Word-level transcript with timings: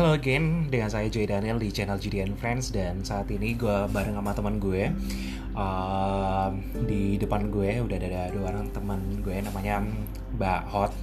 Hello 0.00 0.16
again, 0.16 0.64
dengan 0.72 0.88
saya 0.88 1.12
Joy 1.12 1.28
Daniel 1.28 1.60
di 1.60 1.68
channel 1.68 2.00
GDN 2.00 2.32
Friends 2.32 2.72
dan 2.72 3.04
saat 3.04 3.28
ini 3.28 3.52
gue 3.52 3.84
bareng 3.92 4.16
sama 4.16 4.32
teman 4.32 4.56
gue 4.56 4.88
uh, 5.52 6.48
di 6.88 7.20
depan 7.20 7.52
gue 7.52 7.84
udah 7.84 8.00
ada 8.00 8.32
dua 8.32 8.48
orang 8.48 8.72
teman 8.72 8.96
gue 9.20 9.36
namanya 9.44 9.84
Mbak 10.40 10.62
Hot. 10.72 10.96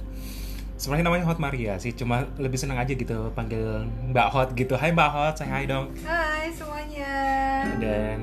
Sebenarnya 0.74 1.14
namanya 1.14 1.30
Hot 1.30 1.38
Maria 1.38 1.78
sih, 1.78 1.94
cuma 1.94 2.26
lebih 2.42 2.58
senang 2.58 2.82
aja 2.82 2.90
gitu 2.90 3.30
panggil 3.38 3.86
Mbak 4.10 4.28
Hot 4.34 4.48
gitu. 4.58 4.74
Hai 4.74 4.90
Mbak 4.90 5.10
Hot, 5.14 5.34
saya 5.38 5.54
hai 5.54 5.70
dong. 5.70 5.94
Hai 6.02 6.50
semuanya. 6.50 7.14
Dan 7.78 8.17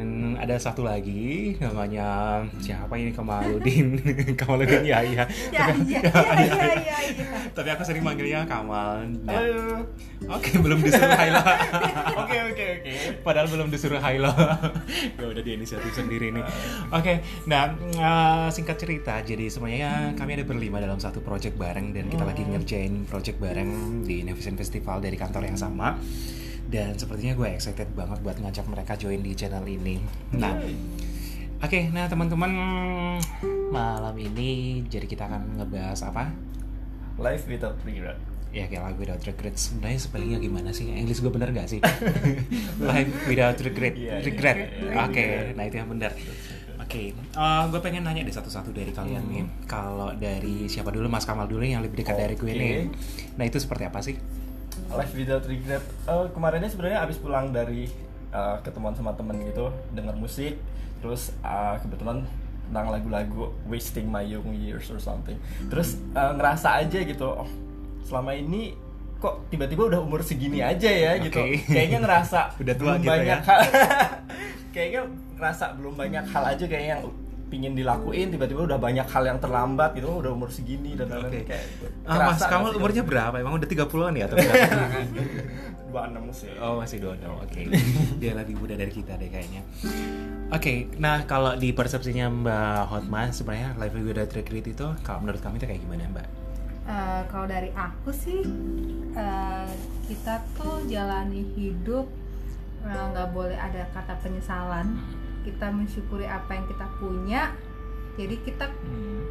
ada 0.45 0.61
satu 0.61 0.85
lagi 0.85 1.57
namanya 1.57 2.37
siapa 2.61 2.93
ini 3.01 3.09
Kamaludin. 3.09 3.97
Kamaludin 4.39 4.85
ya 4.85 5.01
iya. 5.01 5.25
Ya 5.49 5.73
iya. 5.89 6.05
Tapi 7.49 7.69
aku 7.73 7.81
sering 7.81 8.05
manggilnya 8.05 8.45
Kamal. 8.45 9.09
Halo. 9.25 9.81
Oke, 10.29 10.61
belum 10.61 10.85
disuruh 10.85 11.17
hai 11.17 11.33
lo. 11.33 11.41
Oke 12.21 12.37
oke 12.53 12.65
oke. 12.79 12.93
Padahal 13.25 13.49
belum 13.49 13.67
disuruh 13.73 13.97
hai 13.97 14.21
lo. 14.21 14.29
ya 15.17 15.25
udah 15.25 15.41
di 15.41 15.51
inisiatif 15.57 15.97
sendiri 15.97 16.29
nih. 16.29 16.45
Oke, 16.93 17.25
nah 17.49 17.73
eh, 17.75 18.47
singkat 18.53 18.77
cerita, 18.77 19.25
jadi 19.25 19.49
sebenarnya 19.49 20.13
kami 20.13 20.37
ada 20.37 20.45
berlima 20.45 20.77
dalam 20.77 21.01
satu 21.01 21.25
project 21.25 21.57
bareng 21.57 21.89
dan 21.91 22.05
kita 22.07 22.21
lagi 22.21 22.45
ngerjain 22.45 23.09
project 23.09 23.41
bareng 23.41 24.01
di 24.05 24.21
Nevision 24.21 24.55
Festival 24.55 25.01
dari 25.01 25.17
kantor 25.17 25.49
yang 25.49 25.57
sama. 25.57 25.97
Dan 26.65 26.97
sepertinya 26.97 27.37
gue 27.37 27.47
excited 27.53 27.89
banget 27.93 28.19
buat 28.25 28.37
ngajak 28.41 28.65
mereka 28.65 28.97
join 28.97 29.21
di 29.21 29.37
channel 29.37 29.63
ini. 29.65 30.01
Nah, 30.33 30.57
Oke, 31.63 31.87
nah 31.89 32.05
teman-teman 32.11 32.51
malam 33.71 34.15
ini 34.19 34.83
jadi 34.91 35.07
kita 35.07 35.25
akan 35.25 35.57
ngebahas 35.57 36.03
apa? 36.11 36.29
Life 37.15 37.47
without 37.47 37.79
regret. 37.87 38.19
Ya 38.55 38.71
kayak 38.71 38.87
lagu 38.87 39.03
Without 39.03 39.19
Regret 39.27 39.59
sebenarnya 39.59 39.99
spellingnya 39.99 40.39
gimana 40.39 40.71
sih? 40.71 40.87
English 40.87 41.19
gue 41.19 41.27
bener 41.27 41.51
gak 41.51 41.67
sih? 41.67 41.83
Life 42.87 43.11
Without 43.27 43.59
Regret. 43.59 43.99
Iya, 43.99 44.15
iya, 44.15 44.23
Regret. 44.23 44.57
iya. 44.79 45.03
Oke, 45.03 45.25
nah 45.59 45.63
itu 45.67 45.75
yang 45.75 45.91
benar. 45.91 46.15
Oke, 46.79 47.11
gue 47.73 47.79
pengen 47.83 48.07
nanya 48.07 48.23
deh 48.23 48.31
satu-satu 48.31 48.71
dari 48.71 48.95
kalian 48.95 49.27
nih. 49.27 49.43
Kalau 49.67 50.15
dari 50.15 50.71
siapa 50.71 50.87
dulu, 50.87 51.11
Mas 51.11 51.27
Kamal 51.27 51.51
dulu 51.51 51.67
yang 51.67 51.83
lebih 51.83 51.99
dekat 51.99 52.15
dari 52.15 52.39
gue 52.39 52.51
nih. 52.55 52.87
Nah 53.35 53.43
itu 53.43 53.59
seperti 53.59 53.91
apa 53.91 53.99
sih? 53.99 54.15
Life 54.99 55.13
without 55.15 55.45
regret. 55.45 55.83
Eh, 56.07 56.27
kemarinnya 56.31 56.69
sebenarnya 56.71 56.99
abis 57.03 57.17
pulang 57.19 57.51
dari 57.51 57.87
eh, 58.31 58.55
ketemuan 58.63 58.95
sama 58.95 59.11
temen 59.13 59.39
gitu, 59.43 59.71
dengar 59.91 60.15
musik, 60.15 60.57
terus 60.99 61.35
eh, 61.43 61.75
kebetulan 61.81 62.23
tentang 62.65 62.89
lagu-lagu 62.89 63.53
wasting 63.69 64.09
my 64.09 64.25
young 64.25 64.49
years 64.57 64.89
or 64.89 64.97
something. 64.97 65.37
Terus 65.69 65.99
eh, 66.13 66.31
ngerasa 66.35 66.81
aja 66.81 66.99
gitu, 67.03 67.27
oh 67.27 67.49
selama 68.05 68.37
ini 68.37 68.77
kok 69.17 69.49
tiba-tiba 69.49 69.89
udah 69.89 69.99
umur 70.05 70.21
segini 70.21 70.61
aja 70.61 70.85
ya 70.91 71.17
gitu. 71.17 71.41
Kayaknya 71.65 71.99
ngerasa 72.05 72.39
Udah 72.61 72.75
tua 72.77 72.95
belum 72.95 73.01
gitu 73.01 73.11
banyak 73.11 73.39
ya. 73.41 73.47
hal. 73.47 73.61
kayaknya 74.75 75.01
ngerasa 75.39 75.65
belum 75.79 75.93
banyak 75.95 76.25
hal 76.29 76.43
aja 76.45 76.65
kayak 76.67 76.87
yang 76.95 77.01
pingin 77.45 77.77
dilakuin 77.77 78.33
tiba-tiba 78.33 78.65
udah 78.65 78.81
banyak 78.81 79.05
hal 79.05 79.23
yang 79.23 79.37
terlambat 79.37 79.93
gitu 79.93 80.09
udah 80.09 80.33
umur 80.33 80.49
segini 80.49 80.97
dan 80.97 81.07
lain-lain 81.07 81.45
kayak 81.45 81.65
Ah, 82.05 82.33
Mas 82.33 82.41
sih 82.41 82.49
umurnya 82.73 83.01
kamu? 83.05 83.11
berapa? 83.13 83.35
Emang 83.37 83.53
udah 83.57 83.69
30-an 83.69 84.13
ya 84.17 84.25
atau 84.25 84.35
berapa? 84.37 84.67
26 85.95 86.35
sih. 86.35 86.51
Oh 86.59 86.75
masih 86.75 86.99
dua 86.99 87.15
oke. 87.15 87.61
Dia 88.19 88.35
lebih 88.35 88.59
muda 88.59 88.75
dari 88.75 88.91
kita 88.91 89.15
deh 89.15 89.31
kayaknya. 89.31 89.63
Oke, 90.51 90.91
nah 90.99 91.23
kalau 91.23 91.55
di 91.55 91.71
persepsinya 91.71 92.27
Mbak 92.27 92.81
Hotma 92.91 93.31
sebenarnya 93.31 93.79
Life 93.79 93.95
Without 93.95 94.31
Regret 94.35 94.67
itu 94.67 94.87
kalau 95.07 95.23
menurut 95.23 95.39
kami 95.39 95.55
itu 95.55 95.65
kayak 95.65 95.79
gimana 95.79 96.11
Mbak? 96.11 96.27
Eh, 96.85 97.21
kalau 97.31 97.47
dari 97.47 97.71
aku 97.71 98.11
sih 98.11 98.43
eh, 99.15 99.69
kita 100.05 100.43
tuh 100.53 100.83
jalani 100.85 101.47
hidup 101.55 102.05
eh, 102.83 103.05
nggak 103.15 103.31
boleh 103.31 103.55
ada 103.55 103.87
kata 103.95 104.19
penyesalan. 104.19 104.99
Kita 105.45 105.69
mensyukuri 105.69 106.25
apa 106.25 106.51
yang 106.51 106.65
kita 106.65 106.85
punya. 106.97 107.53
Jadi 108.15 108.35
kita 108.41 108.65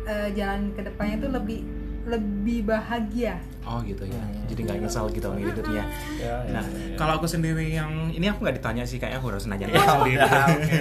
eh, 0.04 0.28
jalan 0.32 0.70
ke 0.70 0.80
depannya 0.80 1.16
tuh 1.18 1.30
lebih 1.32 1.60
lebih 2.04 2.68
bahagia. 2.68 3.40
Oh 3.64 3.80
gitu 3.80 4.04
ya. 4.04 4.20
Hmm. 4.20 4.44
Jadi 4.44 4.60
nggak 4.62 4.76
nyesal 4.78 5.08
gitu 5.08 5.24
sama 5.24 5.40
hidupnya. 5.40 5.88
Ya, 6.14 6.36
ya, 6.44 6.52
Nah, 6.52 6.60
ya, 6.62 6.92
ya. 6.92 6.96
kalau 7.00 7.16
aku 7.16 7.24
sendiri 7.24 7.64
yang 7.72 7.88
ini 8.12 8.28
aku 8.28 8.44
nggak 8.44 8.60
ditanya 8.60 8.84
sih 8.84 9.00
kayaknya 9.00 9.18
aku 9.18 9.32
harus 9.32 9.48
nanya 9.48 9.64
Ya, 9.66 9.80
sendiri. 9.80 10.20
udah, 10.20 10.44
oke. 10.52 10.78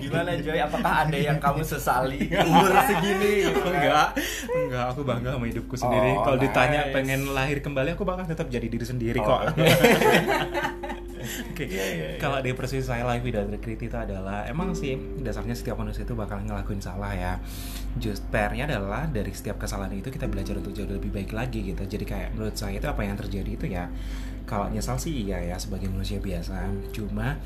Gimana 0.00 0.30
Joy? 0.40 0.58
Apakah 0.58 0.92
ada 1.04 1.18
yang 1.18 1.36
kamu 1.36 1.60
sesali 1.62 2.24
umur 2.32 2.72
segini? 2.82 3.32
gitu 3.44 3.60
kan? 3.60 3.76
enggak, 3.76 4.08
enggak 4.48 4.84
aku 4.88 5.00
bangga 5.04 5.28
sama 5.30 5.44
hidupku 5.44 5.76
sendiri. 5.76 6.10
Oh, 6.10 6.24
kalau 6.24 6.38
ditanya 6.40 6.80
nice. 6.88 6.94
pengen 6.96 7.20
lahir 7.30 7.58
kembali 7.60 7.88
aku 7.92 8.02
bakal 8.02 8.24
tetap 8.24 8.48
jadi 8.48 8.64
diri 8.64 8.86
sendiri 8.88 9.20
Oh, 9.20 9.28
kok. 9.28 9.52
oke. 11.40 11.64
Iya, 11.64 11.86
iya, 11.94 12.06
iya. 12.14 12.18
kalau 12.20 12.38
di 12.42 12.52
persis 12.52 12.84
saya 12.84 13.06
life 13.06 13.24
without 13.24 13.48
regret 13.48 13.80
itu 13.80 13.96
adalah 13.96 14.44
emang 14.44 14.76
sih 14.76 14.98
dasarnya 15.22 15.56
setiap 15.56 15.80
manusia 15.80 16.04
itu 16.04 16.12
bakal 16.12 16.42
ngelakuin 16.44 16.82
salah 16.82 17.12
ya. 17.14 17.40
Just 17.96 18.26
pairnya 18.28 18.68
adalah 18.68 19.08
dari 19.08 19.32
setiap 19.32 19.60
kesalahan 19.60 19.92
itu 19.96 20.08
kita 20.08 20.28
belajar 20.28 20.58
untuk 20.60 20.72
jauh 20.76 20.88
lebih 20.88 21.12
baik 21.12 21.32
lagi 21.32 21.72
gitu. 21.72 21.82
Jadi 21.84 22.04
kayak 22.04 22.28
menurut 22.36 22.56
saya 22.56 22.76
itu 22.76 22.88
apa 22.88 23.02
yang 23.04 23.16
terjadi 23.16 23.50
itu 23.56 23.66
ya 23.68 23.88
kalau 24.44 24.68
nyesal 24.68 24.98
sih 24.98 25.24
iya 25.24 25.38
ya 25.40 25.56
sebagai 25.56 25.88
manusia 25.88 26.18
biasa. 26.18 26.68
Cuma 26.92 27.38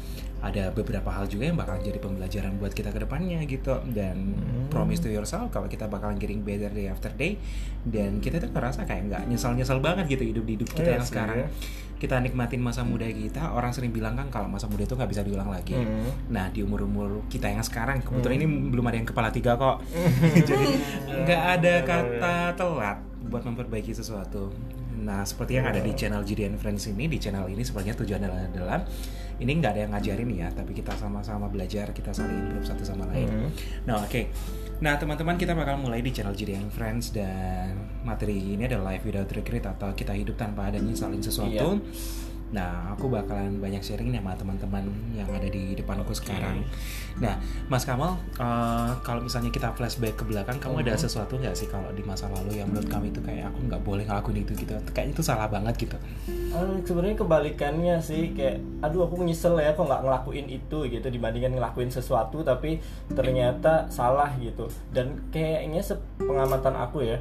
ada 0.46 0.70
beberapa 0.70 1.08
hal 1.08 1.26
juga 1.26 1.44
yang 1.44 1.54
bakal 1.54 1.76
jadi 1.76 1.96
pembelajaran 1.96 2.56
buat 2.56 2.70
kita 2.70 2.88
ke 2.88 3.00
depannya 3.00 3.42
gitu. 3.44 3.82
Dan 3.84 4.16
Hmm. 4.36 4.68
promise 4.68 4.98
to 4.98 5.08
yourself 5.08 5.48
kalau 5.48 5.66
kita 5.66 5.84
bakalan 5.84 6.14
getting 6.14 6.40
better 6.40 6.68
day 6.68 6.86
after 6.86 7.08
day 7.10 7.38
dan 7.82 8.18
kita 8.18 8.36
tuh 8.36 8.48
ngerasa 8.48 8.82
kayak 8.82 9.02
nggak 9.06 9.22
nyesal-nyesal 9.26 9.78
banget 9.78 10.06
gitu 10.08 10.24
hidup 10.26 10.44
di 10.44 10.52
hidup 10.54 10.68
kita 10.70 10.82
Iya 10.84 10.94
yang 10.94 11.02
sih, 11.02 11.10
sekarang. 11.10 11.38
ya. 11.38 11.48
kita 11.96 12.20
nikmatin 12.20 12.60
masa 12.60 12.84
muda 12.84 13.02
kita 13.04 13.40
orang 13.50 13.72
sering 13.72 13.88
bilang 13.88 14.12
kan 14.14 14.28
kalau 14.28 14.44
masa 14.46 14.66
muda 14.66 14.84
itu 14.84 14.92
nggak 14.92 15.08
bisa 15.08 15.22
diulang 15.22 15.48
lagi. 15.48 15.72
Hmm. 15.72 16.04
nah 16.28 16.46
di 16.46 16.60
umur 16.60 16.84
umur 16.84 17.24
kita 17.26 17.48
yang 17.48 17.62
sekarang 17.62 18.00
kebetulan 18.00 18.36
ini 18.36 18.46
belum 18.68 18.84
ada 18.84 18.96
yang 18.96 19.08
kepala 19.08 19.28
tiga 19.30 19.54
kok. 19.54 19.80
Jadi 20.42 20.66
nggak 21.18 21.42
ada 21.56 21.74
kata 21.82 22.34
telat 22.52 22.98
buat 23.24 23.42
memperbaiki 23.42 23.90
sesuatu. 23.90 24.52
Nah 24.98 25.22
seperti 25.22 25.56
yang 25.56 25.66
ada 25.66 25.78
di 25.78 25.92
channel 25.92 26.20
GDN 26.20 26.56
Friends 26.56 26.84
ini 26.86 27.06
di 27.06 27.16
channel 27.16 27.46
ini 27.46 27.60
sebenarnya 27.60 27.94
tujuannya 27.94 28.28
adalah 28.50 28.84
ini 29.36 29.52
nggak 29.60 29.72
ada 29.76 29.80
yang 29.84 29.92
ngajarin 29.92 30.30
ya 30.32 30.48
tapi 30.52 30.72
kita 30.72 30.96
sama-sama 30.96 31.46
belajar 31.52 31.92
kita 31.92 32.10
saling 32.12 32.48
improve 32.48 32.66
satu 32.66 32.84
sama 32.84 33.04
lain 33.12 33.28
Hmm. 33.28 33.50
Nah 33.84 34.06
oke, 34.06 34.30
nah 34.78 34.94
teman-teman 34.96 35.34
kita 35.34 35.52
bakal 35.52 35.76
mulai 35.82 35.98
di 36.00 36.14
channel 36.14 36.32
GDN 36.32 36.70
Friends 36.70 37.10
dan 37.10 37.74
materi 38.06 38.54
ini 38.54 38.64
adalah 38.64 38.94
Life 38.94 39.04
Without 39.04 39.28
Regret 39.34 39.66
atau 39.66 39.90
kita 39.92 40.14
hidup 40.14 40.38
tanpa 40.38 40.70
ada 40.70 40.78
nyesalin 40.78 41.20
sesuatu. 41.20 41.80
Iya. 41.80 41.82
Nah 42.46 42.94
aku 42.94 43.10
bakalan 43.10 43.58
banyak 43.58 43.82
sharing 43.82 44.14
nih 44.14 44.22
sama 44.22 44.38
teman-teman 44.38 44.86
yang 45.12 45.26
ada 45.28 45.46
di 45.46 45.74
depanku 45.74 46.14
sekarang. 46.14 46.62
Nah 47.18 47.34
Mas 47.66 47.82
Kamal, 47.82 48.14
eh, 48.38 48.90
kalau 49.02 49.24
misalnya 49.24 49.50
kita 49.50 49.74
flashback 49.74 50.14
ke 50.14 50.24
belakang, 50.24 50.62
kamu 50.62 50.86
ada 50.86 50.94
Mhm. 50.94 51.02
sesuatu 51.02 51.34
nggak 51.36 51.54
sih 51.54 51.66
kalau 51.66 51.90
di 51.90 52.06
masa 52.06 52.30
lalu 52.30 52.62
yang 52.62 52.70
menurut 52.70 52.86
kamu 52.86 53.10
itu 53.10 53.20
kayak 53.20 53.50
aku 53.50 53.58
nggak 53.66 53.82
boleh 53.82 54.04
ngelakuin 54.06 54.38
itu 54.42 54.52
gitu? 54.54 54.72
Kayaknya 54.94 55.12
itu 55.12 55.22
salah 55.22 55.50
banget 55.50 55.74
gitu. 55.74 55.96
Eh, 56.28 56.76
sebenarnya 56.86 57.16
kebalikannya 57.18 57.96
sih 57.98 58.30
kayak 58.30 58.62
aduh 58.78 59.04
aku 59.04 59.26
nyesel 59.26 59.58
ya 59.58 59.74
kok 59.74 59.82
nggak 59.82 60.02
ngelakuin 60.06 60.46
itu 60.46 60.78
gitu 60.86 61.06
dibandingkan 61.06 61.58
ngelakuin 61.58 61.90
sesuatu 61.90 62.40
tapi 62.40 62.78
ternyata 63.10 63.88
salah 63.88 64.30
gitu 64.38 64.70
dan 64.90 65.18
kayaknya 65.28 65.82
sepengamatan 65.82 66.74
aku 66.74 67.02
ya 67.02 67.18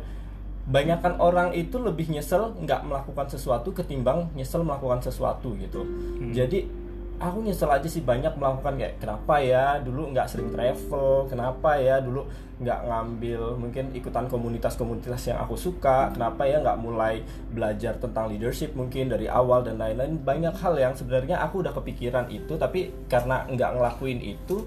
banyakkan 0.66 1.22
orang 1.22 1.54
itu 1.54 1.78
lebih 1.78 2.10
nyesel 2.10 2.58
nggak 2.58 2.90
melakukan 2.90 3.30
sesuatu 3.30 3.70
ketimbang 3.70 4.34
nyesel 4.34 4.66
melakukan 4.66 5.02
sesuatu 5.06 5.54
gitu. 5.62 5.86
Jadi 6.34 6.86
aku 7.22 7.48
nyesel 7.48 7.72
aja 7.72 7.88
sih 7.88 8.04
banyak 8.04 8.36
melakukan 8.36 8.76
kayak 8.76 8.98
kenapa 8.98 9.40
ya? 9.40 9.78
Dulu 9.80 10.12
nggak 10.12 10.28
sering 10.28 10.50
travel. 10.50 11.30
Kenapa 11.30 11.78
ya? 11.78 12.02
Dulu 12.02 12.26
nggak 12.56 12.80
ngambil 12.88 13.42
mungkin 13.62 13.94
ikutan 13.94 14.26
komunitas-komunitas 14.26 15.22
yang 15.30 15.38
aku 15.38 15.54
suka. 15.54 16.10
Kenapa 16.12 16.50
ya 16.50 16.60
nggak 16.60 16.80
mulai 16.82 17.22
belajar 17.54 18.02
tentang 18.02 18.34
leadership 18.34 18.74
mungkin 18.74 19.14
dari 19.14 19.30
awal 19.30 19.62
dan 19.62 19.78
lain-lain. 19.78 20.18
Banyak 20.18 20.58
hal 20.60 20.76
yang 20.82 20.98
sebenarnya 20.98 21.40
aku 21.46 21.62
udah 21.62 21.78
kepikiran 21.78 22.28
itu 22.34 22.58
tapi 22.58 22.90
karena 23.06 23.46
nggak 23.48 23.80
ngelakuin 23.80 24.20
itu 24.20 24.66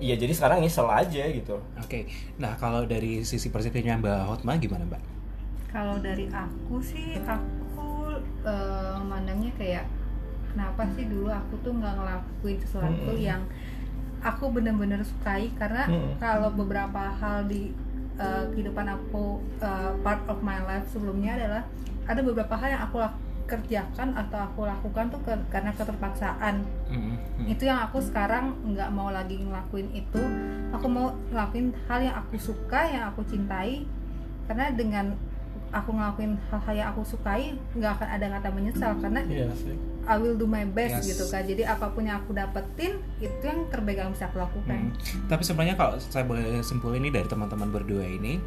ya 0.00 0.16
jadi 0.16 0.32
sekarang 0.32 0.64
nyesel 0.64 0.88
aja 0.88 1.28
gitu. 1.28 1.60
Oke, 1.76 2.08
nah 2.40 2.56
kalau 2.56 2.88
dari 2.88 3.20
sisi 3.24 3.52
persepsinya 3.52 4.00
Mbak 4.00 4.20
Hotma 4.28 4.56
gimana 4.56 4.88
Mbak? 4.88 5.09
Kalau 5.70 5.96
dari 5.98 6.26
aku 6.26 6.82
sih 6.82 7.14
aku 7.20 8.18
mandangnya 9.00 9.52
kayak 9.54 9.84
kenapa 10.50 10.82
sih 10.92 11.06
dulu 11.06 11.30
aku 11.30 11.54
tuh 11.60 11.72
nggak 11.72 11.94
ngelakuin 11.94 12.58
sesuatu 12.58 13.12
Mm-mm. 13.12 13.22
yang 13.22 13.42
aku 14.20 14.50
bener-bener 14.50 15.00
sukai 15.00 15.54
karena 15.54 15.86
Mm-mm. 15.86 16.18
kalau 16.18 16.50
beberapa 16.50 17.14
hal 17.14 17.46
di 17.46 17.70
eh, 18.16 18.44
kehidupan 18.50 18.86
aku 18.88 19.38
eh, 19.60 19.92
part 20.02 20.20
of 20.26 20.42
my 20.42 20.58
life 20.60 20.90
sebelumnya 20.90 21.38
adalah 21.38 21.62
ada 22.04 22.20
beberapa 22.20 22.52
hal 22.52 22.68
yang 22.68 22.82
aku 22.82 22.98
kerjakan 23.46 24.14
atau 24.14 24.38
aku 24.40 24.60
lakukan 24.62 25.10
tuh 25.10 25.20
ke- 25.22 25.46
karena 25.48 25.70
keterpaksaan 25.72 26.66
Mm, 26.90 27.14
mm. 27.38 27.46
itu 27.46 27.62
yang 27.64 27.78
aku 27.80 28.02
sekarang 28.02 28.58
nggak 28.64 28.90
mau 28.90 29.10
lagi 29.10 29.38
ngelakuin 29.38 29.86
itu 29.92 30.22
aku 30.70 30.86
mau 30.86 31.14
ngelakuin 31.30 31.70
hal 31.86 32.00
yang 32.00 32.16
aku 32.16 32.34
suka 32.36 32.82
yang 32.84 33.06
aku 33.06 33.22
cintai 33.24 33.86
karena 34.46 34.74
dengan 34.74 35.14
aku 35.70 35.90
ngelakuin 35.94 36.34
hal-hal 36.50 36.74
yang 36.74 36.88
aku 36.90 37.06
sukai 37.06 37.54
nggak 37.74 37.92
akan 37.98 38.08
ada 38.10 38.26
kata 38.38 38.48
menyesal 38.50 38.92
karena 38.98 39.22
sih 39.54 39.78
I 40.04 40.18
will 40.18 40.34
do 40.34 40.44
my 40.44 40.66
best 40.66 41.06
Yes. 41.06 41.14
gitu 41.14 41.24
kan 41.30 41.46
jadi 41.46 41.70
apa 41.70 41.94
pun 41.94 42.02
yang 42.02 42.18
aku 42.18 42.34
dapetin 42.34 42.98
itu 43.22 43.44
yang 43.46 43.70
terbaik 43.70 44.02
yang 44.02 44.10
bisa 44.10 44.26
aku 44.26 44.42
lakukan 44.42 44.90
Hmm. 44.90 45.26
Tapi 45.26 45.42
sebenarnya 45.42 45.78
kalau 45.78 45.94
saya 45.98 46.26
boleh 46.26 46.62
simpul 46.62 46.90
ini 46.94 47.10
dari 47.10 47.26
teman-teman 47.26 47.70
berdua 47.70 48.02
ini, 48.02 48.38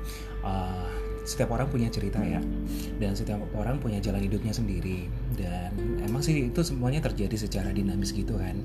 uh, 0.43 0.87
setiap 1.23 1.55
orang 1.55 1.71
punya 1.71 1.87
cerita 1.87 2.19
ya, 2.19 2.43
dan 2.99 3.15
setiap 3.15 3.39
orang 3.55 3.79
punya 3.79 4.03
jalan 4.03 4.19
hidupnya 4.19 4.51
sendiri. 4.51 5.07
Dan 5.35 5.71
emang 6.03 6.19
sih 6.19 6.51
itu 6.51 6.59
semuanya 6.63 6.99
terjadi 6.99 7.35
secara 7.39 7.71
dinamis 7.71 8.11
gitu 8.11 8.35
kan. 8.35 8.59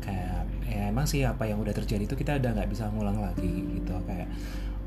Kayak 0.00 0.48
ya 0.64 0.88
emang 0.88 1.04
sih 1.04 1.20
apa 1.24 1.44
yang 1.44 1.60
udah 1.60 1.72
terjadi 1.76 2.04
itu 2.08 2.16
kita 2.16 2.40
udah 2.40 2.50
nggak 2.56 2.68
bisa 2.72 2.88
ngulang 2.88 3.20
lagi 3.20 3.48
gitu. 3.76 3.92
Kayak 4.08 4.28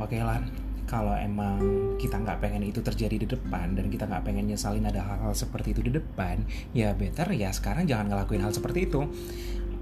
oke 0.01 0.17
lah 0.17 0.41
kalau 0.89 1.15
emang 1.15 1.59
kita 1.97 2.19
nggak 2.19 2.43
pengen 2.43 2.63
itu 2.67 2.79
terjadi 2.83 3.15
di 3.23 3.27
depan 3.27 3.75
dan 3.77 3.87
kita 3.87 4.07
nggak 4.07 4.23
pengen 4.23 4.51
nyesalin 4.51 4.85
ada 4.87 5.01
hal-hal 5.01 5.33
seperti 5.33 5.71
itu 5.71 5.81
di 5.85 5.91
depan 5.95 6.43
ya 6.75 6.91
better 6.93 7.31
ya 7.33 7.49
sekarang 7.55 7.87
jangan 7.87 8.11
ngelakuin 8.11 8.43
hal 8.43 8.51
seperti 8.51 8.87
itu. 8.91 9.03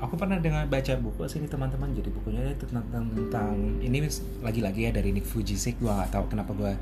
Aku 0.02 0.18
pernah 0.18 0.42
dengar 0.42 0.66
baca 0.66 0.98
buku 0.98 1.30
sini 1.30 1.46
teman-teman 1.46 1.94
jadi 1.94 2.10
bukunya 2.10 2.42
itu 2.58 2.66
tentang, 2.66 3.06
tentang 3.14 3.54
ini 3.86 4.02
lagi-lagi 4.42 4.90
ya 4.90 4.92
dari 4.98 5.14
Nick 5.14 5.30
Fujisik 5.30 5.78
gua 5.78 6.02
nggak 6.02 6.10
tahu 6.18 6.26
kenapa 6.26 6.52
gua 6.58 6.74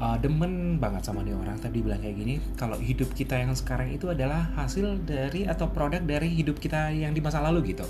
uh, 0.00 0.16
demen 0.18 0.82
banget 0.82 1.06
sama 1.06 1.22
nih 1.22 1.36
orang 1.36 1.58
tapi 1.60 1.84
bilang 1.84 2.02
kayak 2.02 2.16
gini 2.18 2.34
kalau 2.58 2.78
hidup 2.78 3.12
kita 3.14 3.38
yang 3.38 3.54
sekarang 3.54 3.92
itu 3.94 4.10
adalah 4.10 4.50
hasil 4.58 4.98
dari 5.04 5.46
atau 5.46 5.70
produk 5.70 6.02
dari 6.02 6.30
hidup 6.32 6.58
kita 6.58 6.90
yang 6.90 7.14
di 7.14 7.20
masa 7.22 7.38
lalu 7.42 7.74
gitu 7.74 7.86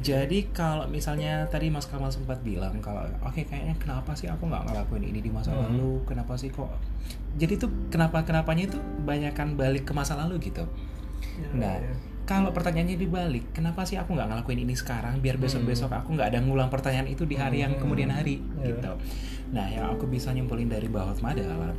jadi 0.00 0.48
kalau 0.50 0.88
misalnya 0.88 1.44
tadi 1.46 1.68
Mas 1.68 1.84
Kamal 1.84 2.08
sempat 2.08 2.40
bilang 2.40 2.80
kalau 2.80 3.04
oke 3.20 3.40
kayaknya 3.42 3.76
kenapa 3.76 4.12
sih 4.12 4.26
aku 4.26 4.48
nggak 4.48 4.64
ngelakuin 4.66 5.04
ini 5.04 5.20
di 5.20 5.28
masa 5.28 5.52
Hmm. 5.52 5.68
lalu 5.68 6.00
kenapa 6.04 6.34
sih 6.34 6.48
kok 6.48 6.72
jadi 7.36 7.56
tuh 7.56 7.68
kenapa 7.88 8.24
kenapanya 8.24 8.66
itu 8.66 8.78
banyakkan 9.02 9.54
balik 9.54 9.84
ke 9.84 9.92
masa 9.92 10.16
lalu 10.16 10.40
gitu 10.42 10.64
Nah, 11.52 11.76
iya. 11.80 11.92
kalau 12.24 12.52
pertanyaannya 12.52 12.96
dibalik, 12.96 13.52
kenapa 13.52 13.84
sih 13.84 13.96
aku 13.96 14.12
nggak 14.12 14.28
ngelakuin 14.28 14.60
ini 14.60 14.76
sekarang 14.76 15.20
biar 15.20 15.36
besok-besok 15.36 15.88
aku 15.90 16.16
nggak 16.16 16.32
ada 16.32 16.40
ngulang 16.40 16.68
pertanyaan 16.68 17.08
itu 17.08 17.24
di 17.24 17.36
hari 17.36 17.60
yang 17.60 17.76
Hmm. 17.76 17.80
kemudian 17.80 18.12
hari 18.12 18.40
Iya. 18.60 18.76
gitu. 18.76 18.92
Nah, 19.52 19.66
yang 19.66 19.88
aku 19.90 20.04
bisa 20.06 20.32
nyimpulin 20.32 20.68
dari 20.68 20.86
bahwa 20.86 21.12
adalah 21.12 21.72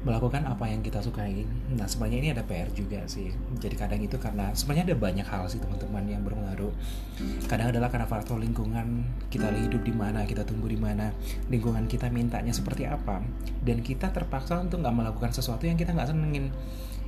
melakukan 0.00 0.48
apa 0.48 0.64
yang 0.64 0.80
kita 0.80 1.04
sukai. 1.04 1.44
Nah, 1.76 1.84
sebenarnya 1.84 2.18
ini 2.24 2.28
ada 2.32 2.40
PR 2.40 2.72
juga 2.72 3.04
sih. 3.04 3.28
Jadi 3.60 3.76
kadang 3.76 4.00
itu 4.00 4.16
karena 4.16 4.48
sebenarnya 4.56 4.92
ada 4.92 4.96
banyak 4.96 5.26
hal 5.28 5.44
sih 5.52 5.60
teman-teman 5.60 6.08
yang 6.08 6.24
berpengaruh. 6.24 6.72
Kadang 7.44 7.68
adalah 7.68 7.92
karena 7.92 8.08
faktor 8.08 8.40
lingkungan 8.40 9.04
kita 9.28 9.52
hidup 9.52 9.84
di 9.84 9.92
mana, 9.92 10.24
kita 10.24 10.48
tumbuh 10.48 10.72
di 10.72 10.80
mana, 10.80 11.12
lingkungan 11.52 11.84
kita 11.84 12.08
mintanya 12.08 12.56
seperti 12.56 12.88
apa, 12.88 13.20
dan 13.60 13.84
kita 13.84 14.08
terpaksa 14.08 14.64
untuk 14.64 14.80
nggak 14.80 14.96
melakukan 14.96 15.36
sesuatu 15.36 15.68
yang 15.68 15.76
kita 15.76 15.92
nggak 15.92 16.08
senengin. 16.08 16.48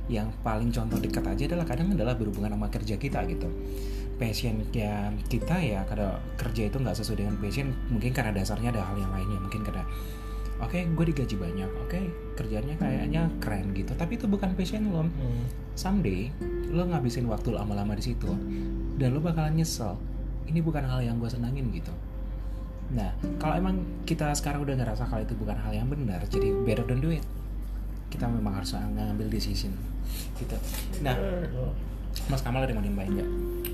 Yang 0.05 0.35
paling 0.45 0.69
contoh 0.69 1.01
dekat 1.01 1.25
aja 1.25 1.43
adalah 1.49 1.65
kadang 1.65 1.89
adalah 1.97 2.13
berhubungan 2.13 2.53
sama 2.53 2.69
kerja 2.69 3.01
kita 3.01 3.25
gitu. 3.25 3.49
Passion 4.21 4.69
ya 4.69 5.09
kita 5.25 5.57
ya 5.65 5.81
kalau 5.89 6.13
kerja 6.37 6.69
itu 6.69 6.77
nggak 6.77 6.93
sesuai 6.93 7.25
dengan 7.25 7.41
passion, 7.41 7.73
mungkin 7.89 8.13
karena 8.13 8.29
dasarnya 8.37 8.69
ada 8.69 8.85
hal 8.85 9.01
yang 9.01 9.09
lainnya, 9.09 9.41
mungkin 9.41 9.65
karena 9.65 9.81
oke 10.63 10.79
gue 10.79 11.05
digaji 11.11 11.35
banyak, 11.35 11.69
oke 11.83 11.99
kerjanya 12.33 12.73
kayaknya 12.79 13.29
keren 13.37 13.75
gitu, 13.77 13.93
tapi 13.93 14.17
itu 14.17 14.25
bukan 14.25 14.55
passion 14.57 14.89
lo. 14.89 15.05
Hmm. 15.05 15.45
Someday 15.77 16.33
lo 16.73 16.89
ngabisin 16.89 17.29
waktu 17.29 17.53
lama-lama 17.53 17.93
di 17.93 18.13
situ 18.13 18.31
dan 18.97 19.13
lo 19.13 19.19
bakalan 19.19 19.53
nyesel. 19.59 19.99
Ini 20.43 20.59
bukan 20.59 20.83
hal 20.83 20.99
yang 21.03 21.21
gue 21.23 21.29
senangin 21.31 21.71
gitu. 21.71 21.93
Nah, 22.93 23.15
kalau 23.39 23.57
emang 23.57 23.79
kita 24.03 24.35
sekarang 24.35 24.67
udah 24.67 24.75
ngerasa 24.75 25.07
kalau 25.07 25.23
itu 25.23 25.33
bukan 25.39 25.55
hal 25.55 25.71
yang 25.71 25.87
benar, 25.87 26.19
jadi 26.27 26.51
better 26.67 26.83
don't 26.83 26.99
do 26.99 27.09
it. 27.09 27.23
Kita 28.11 28.29
memang 28.29 28.59
harus 28.61 28.75
ngambil 28.75 29.31
decision 29.31 29.73
gitu. 30.37 30.53
Nah, 31.01 31.17
Mas 32.29 32.43
Kamal 32.45 32.67
ada 32.67 32.69
yang 32.69 32.83
mau 32.83 32.85
nambahin 32.85 33.11
nggak? 33.17 33.29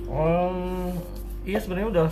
Um, 0.08 0.96
iya 1.44 1.60
sebenarnya 1.60 1.88
udah 1.92 2.08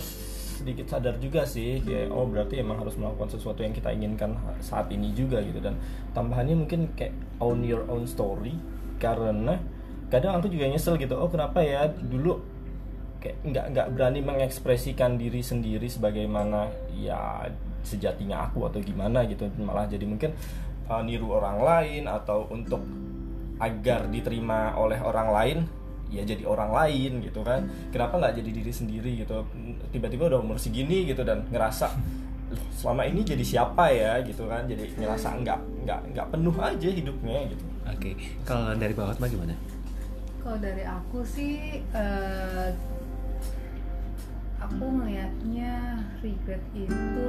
sedikit 0.58 0.90
sadar 0.90 1.14
juga 1.22 1.46
sih 1.46 1.78
kayak 1.86 2.10
oh 2.10 2.26
berarti 2.26 2.58
emang 2.58 2.82
harus 2.82 2.98
melakukan 2.98 3.30
sesuatu 3.30 3.62
yang 3.62 3.70
kita 3.70 3.94
inginkan 3.94 4.34
saat 4.58 4.90
ini 4.90 5.14
juga 5.14 5.38
gitu. 5.38 5.62
Dan 5.62 5.78
tambahannya 6.12 6.58
mungkin 6.58 6.90
kayak 6.98 7.14
own 7.38 7.62
your 7.62 7.86
own 7.86 8.04
story 8.10 8.58
karena 8.98 9.62
kadang 10.10 10.42
aku 10.42 10.50
juga 10.50 10.66
nyesel 10.66 10.98
gitu 10.98 11.14
oh 11.14 11.30
kenapa 11.30 11.62
ya 11.62 11.86
dulu 11.86 12.42
kayak 13.22 13.38
nggak 13.46 13.66
nggak 13.76 13.88
berani 13.94 14.20
mengekspresikan 14.24 15.14
diri 15.14 15.44
sendiri 15.44 15.86
sebagaimana 15.86 16.66
ya 16.98 17.46
sejatinya 17.86 18.50
aku 18.50 18.66
atau 18.66 18.82
gimana 18.82 19.22
gitu. 19.30 19.46
Malah 19.62 19.86
jadi 19.86 20.02
mungkin 20.02 20.34
uh, 20.90 21.02
niru 21.06 21.30
orang 21.38 21.62
lain 21.62 22.04
atau 22.10 22.50
untuk 22.50 22.82
agar 23.58 24.06
diterima 24.06 24.74
oleh 24.78 24.98
orang 25.02 25.28
lain 25.34 25.58
ya 26.08 26.22
jadi 26.24 26.44
orang 26.44 26.70
lain 26.72 27.20
gitu 27.24 27.40
kan. 27.44 27.68
Kenapa 27.92 28.16
nggak 28.18 28.34
jadi 28.40 28.50
diri 28.50 28.72
sendiri 28.72 29.10
gitu? 29.24 29.44
Tiba-tiba 29.92 30.28
udah 30.32 30.40
umur 30.40 30.56
segini 30.56 31.08
gitu 31.08 31.24
dan 31.24 31.44
ngerasa 31.48 31.88
"Loh, 32.48 32.64
selama 32.72 33.04
ini 33.04 33.24
jadi 33.24 33.44
siapa 33.44 33.92
ya? 33.92 34.20
gitu 34.24 34.48
kan. 34.48 34.64
Jadi 34.64 34.96
ngerasa 34.96 35.28
nggak 35.44 35.60
nggak 35.84 36.00
nggak 36.16 36.26
penuh 36.32 36.56
aja 36.56 36.88
hidupnya 36.88 37.38
gitu. 37.52 37.64
Oke, 37.88 38.10
kalau 38.44 38.76
dari 38.76 38.92
bawah 38.92 39.16
bagaimana? 39.16 39.56
kalau 40.48 40.64
dari 40.64 40.80
aku 40.80 41.20
sih 41.28 41.84
eh, 41.84 42.68
aku 44.56 44.84
melihatnya 44.88 46.00
regret 46.24 46.64
itu 46.72 47.28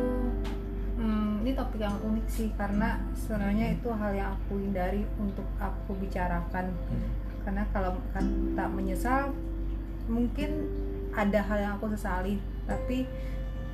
hmm, 0.95 1.43
ini 1.43 1.51
topik 1.51 1.83
yang 1.83 1.99
unik 1.99 2.27
sih 2.31 2.47
karena 2.55 2.95
sebenarnya 3.19 3.75
itu 3.75 3.91
hal 3.91 4.11
yang 4.15 4.29
aku 4.39 4.63
hindari 4.63 5.03
untuk 5.19 5.43
aku 5.59 5.99
bicarakan 5.99 6.71
karena 7.41 7.63
kalau 7.69 7.91
kan 8.11 8.25
tak 8.53 8.69
menyesal 8.69 9.31
mungkin 10.05 10.49
ada 11.11 11.39
hal 11.41 11.57
yang 11.59 11.73
aku 11.75 11.91
sesali 11.91 12.37
tapi 12.63 13.05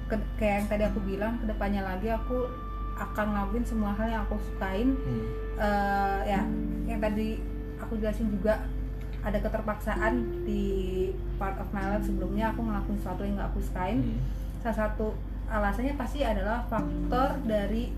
ke- 0.06 0.30
kayak 0.36 0.56
yang 0.58 0.68
tadi 0.68 0.84
aku 0.86 1.00
bilang 1.02 1.38
ke 1.38 1.46
depannya 1.46 1.82
lagi 1.82 2.08
aku 2.10 2.48
akan 2.96 3.26
ngelakuin 3.30 3.66
semua 3.66 3.92
hal 3.92 4.08
yang 4.08 4.24
aku 4.24 4.38
sukain 4.42 4.96
Hmm. 4.96 5.26
Eh, 5.56 6.20
ya 6.28 6.42
yang 6.86 7.00
tadi 7.00 7.40
aku 7.78 7.96
jelasin 7.96 8.28
juga 8.30 8.60
ada 9.20 9.38
keterpaksaan 9.38 10.14
di 10.44 10.64
part 11.36 11.56
of 11.58 11.72
my 11.72 11.82
life 11.90 12.04
sebelumnya 12.04 12.52
aku 12.52 12.62
ngelakuin 12.62 12.98
sesuatu 12.98 13.22
yang 13.22 13.36
nggak 13.36 13.50
aku 13.50 13.60
sukain 13.62 14.00
Hmm. 14.02 14.20
salah 14.60 14.78
satu 14.86 15.16
alasannya 15.46 15.94
pasti 15.94 16.20
adalah 16.22 16.66
faktor 16.66 17.40
dari 17.44 17.92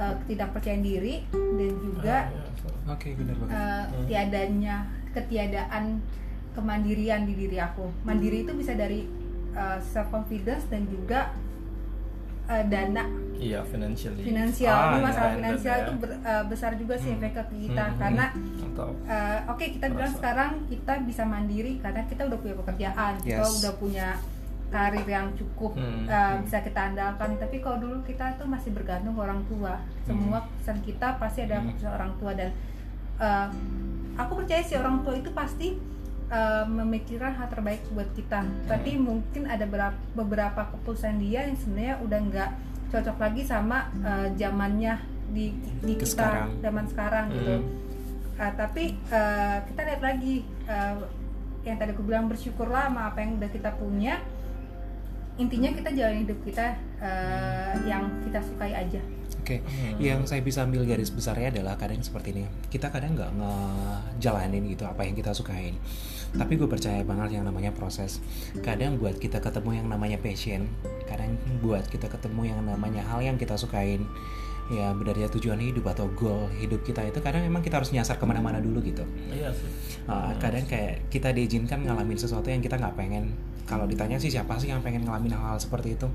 eh, 0.00 0.14
ketidakpercayaan 0.18 0.82
diri 0.82 1.14
dan 1.30 1.72
juga 1.78 2.16
Ah, 2.22 2.32
ya. 2.32 2.44
Oke, 2.88 3.12
benar 3.14 3.34
banget. 3.36 3.52
eh, 3.52 3.84
tiadanya 4.06 4.76
ketiadaan 5.10 5.84
kemandirian 6.50 7.22
di 7.22 7.34
diri 7.36 7.58
aku 7.58 7.86
mandiri 8.02 8.42
itu 8.42 8.52
bisa 8.52 8.74
dari 8.74 9.06
self 9.84 10.08
confidence 10.08 10.66
dan 10.66 10.86
juga 10.86 11.30
eh, 12.46 12.64
dana 12.64 13.04
iya 13.36 13.62
financially 13.62 14.22
finansial 14.22 14.70
Ah, 14.70 14.86
ini 14.88 14.96
ya, 14.96 15.04
masalah 15.04 15.28
dan- 15.28 15.38
finansial 15.38 15.74
ya. 15.74 15.82
itu 15.82 15.92
ber- 15.96 16.20
eh, 16.20 16.44
besar 16.46 16.70
juga 16.74 16.94
sih 16.94 17.08
Hmm. 17.08 17.16
efeknya 17.16 17.32
ke 17.36 17.44
kita 17.60 17.84
Hmm, 17.84 17.96
karena 17.96 18.26
atau 18.64 18.88
eh, 19.04 19.38
oke 19.46 19.64
kita 19.70 19.86
bilang 19.88 19.98
Merasa. 20.06 20.18
sekarang 20.18 20.50
kita 20.66 20.92
bisa 21.02 21.22
mandiri 21.24 21.72
karena 21.78 22.00
kita 22.04 22.22
udah 22.24 22.38
punya 22.38 22.54
pekerjaan 22.56 23.12
kita 23.20 23.42
Yes. 23.42 23.58
udah 23.58 23.72
punya 23.76 24.06
karir 24.70 25.04
yang 25.04 25.34
cukup 25.34 25.74
Hmm, 25.74 26.06
hmm. 26.06 26.42
bisa 26.42 26.58
kita 26.60 26.80
andalkan 26.88 27.36
tapi 27.36 27.58
kalau 27.58 27.78
dulu 27.78 27.96
kita 28.02 28.34
tuh 28.34 28.46
masih 28.46 28.70
bergantung 28.70 29.12
ke 29.12 29.20
orang 29.20 29.42
tua 29.44 29.82
semua 30.02 30.38
pesan 30.56 30.78
kita 30.80 31.18
pasti 31.18 31.42
ada 31.42 31.58
Hmm. 31.58 31.74
pesan 31.74 31.90
orang 31.90 32.12
tua 32.16 32.32
dan 32.32 32.50
eh, 33.18 33.48
aku 34.16 34.32
percaya 34.38 34.62
sih 34.62 34.74
orang 34.74 35.02
tua 35.02 35.14
itu 35.14 35.30
pasti 35.30 35.68
eh, 36.30 36.64
memikirkan 36.64 37.34
hal 37.34 37.48
terbaik 37.48 37.82
buat 37.90 38.06
kita 38.14 38.40
tapi 38.64 38.94
Hmm. 38.94 39.02
mungkin 39.04 39.42
ada 39.44 39.66
berapa, 39.66 39.98
beberapa 40.14 40.62
keputusan 40.70 41.18
dia 41.18 41.44
yang 41.44 41.58
sebenarnya 41.58 41.98
udah 42.00 42.20
nggak 42.24 42.50
cocok 42.88 43.16
lagi 43.18 43.42
sama 43.42 43.90
eh, 44.00 44.28
zamannya 44.34 44.94
di 45.30 45.54
di 45.80 45.94
kita 45.94 46.10
sekarang. 46.10 46.48
zaman 46.58 46.84
sekarang 46.86 47.26
gitu 47.30 47.56
Hmm. 47.58 47.78
Uh, 48.40 48.54
tapi 48.56 48.96
uh, 49.12 49.60
kita 49.62 49.84
lihat 49.84 50.00
lagi 50.00 50.34
uh, 50.64 50.96
yang 51.60 51.76
tadi 51.76 51.92
aku 51.92 52.00
bilang 52.00 52.24
bersyukurlah 52.24 52.88
sama 52.88 53.12
apa 53.12 53.20
yang 53.20 53.36
udah 53.36 53.52
kita 53.52 53.68
punya 53.76 54.16
intinya 55.40 55.72
kita 55.72 55.90
jalan 55.96 56.16
hidup 56.22 56.38
kita 56.44 56.66
uh, 57.00 57.72
yang 57.88 58.04
kita 58.28 58.38
sukai 58.44 58.76
aja 58.76 59.00
Oke, 59.40 59.64
Hmm. 59.64 59.96
yang 59.98 60.20
saya 60.28 60.44
bisa 60.44 60.62
ambil 60.68 60.84
garis 60.84 61.08
besarnya 61.08 61.48
adalah 61.48 61.74
kadang 61.74 61.98
seperti 62.04 62.36
ini. 62.36 62.44
Kita 62.68 62.92
kadang 62.92 63.16
nggak 63.16 63.32
ngejalanin 63.40 64.68
gitu 64.68 64.84
apa 64.84 65.02
yang 65.02 65.16
kita 65.16 65.32
sukain. 65.32 65.74
Tapi 66.36 66.60
gue 66.60 66.68
percaya 66.68 67.00
banget 67.02 67.40
yang 67.40 67.48
namanya 67.48 67.72
proses. 67.72 68.20
Kadang 68.60 69.00
buat 69.00 69.16
kita 69.16 69.40
ketemu 69.40 69.80
yang 69.82 69.86
namanya 69.90 70.20
passion, 70.20 70.68
kadang 71.08 71.40
buat 71.64 71.82
kita 71.88 72.06
ketemu 72.12 72.52
yang 72.52 72.60
namanya 72.62 73.02
hal 73.10 73.24
yang 73.24 73.40
kita 73.40 73.56
sukain. 73.56 74.04
Ya 74.70 74.94
benarnya 74.94 75.26
tujuan 75.32 75.58
hidup 75.58 75.88
atau 75.88 76.06
goal 76.14 76.46
hidup 76.60 76.86
kita 76.86 77.02
itu 77.10 77.18
kadang 77.18 77.42
emang 77.42 77.64
kita 77.64 77.82
harus 77.82 77.90
nyasar 77.90 78.22
ke 78.22 78.26
mana-mana 78.28 78.62
dulu 78.62 78.78
gitu. 78.84 79.02
iya 79.32 79.50
sih 79.50 79.66
Uh, 80.10 80.32
kadang 80.42 80.66
kayak 80.66 81.06
kita 81.12 81.30
diizinkan 81.30 81.86
ngalamin 81.86 82.18
sesuatu 82.18 82.50
yang 82.50 82.58
kita 82.58 82.74
nggak 82.74 82.98
pengen 82.98 83.30
kalau 83.68 83.84
ditanya 83.88 84.16
sih 84.16 84.32
siapa 84.32 84.56
sih 84.56 84.70
yang 84.70 84.80
pengen 84.84 85.04
ngalamin 85.04 85.32
hal-hal 85.34 85.58
seperti 85.60 85.96
itu? 85.96 86.08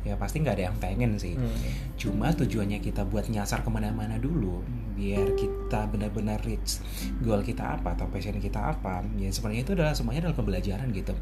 Ya 0.00 0.16
pasti 0.16 0.40
nggak 0.40 0.56
ada 0.56 0.64
yang 0.72 0.76
pengen 0.80 1.20
sih. 1.20 1.36
Hmm. 1.36 1.52
cuma 2.00 2.32
tujuannya 2.32 2.80
kita 2.80 3.04
buat 3.04 3.28
nyasar 3.28 3.60
ke 3.60 3.68
mana-mana 3.68 4.16
dulu 4.16 4.64
biar 4.96 5.36
kita 5.36 5.88
benar-benar 5.92 6.40
reach 6.44 6.80
goal 7.20 7.44
kita 7.44 7.76
apa 7.76 7.92
atau 7.96 8.08
passion 8.08 8.36
kita 8.40 8.76
apa. 8.76 9.04
Ya 9.20 9.28
sebenarnya 9.28 9.62
itu 9.64 9.72
adalah 9.76 9.92
semuanya 9.92 10.28
adalah 10.28 10.36
pembelajaran 10.40 10.88
gitu. 10.96 11.12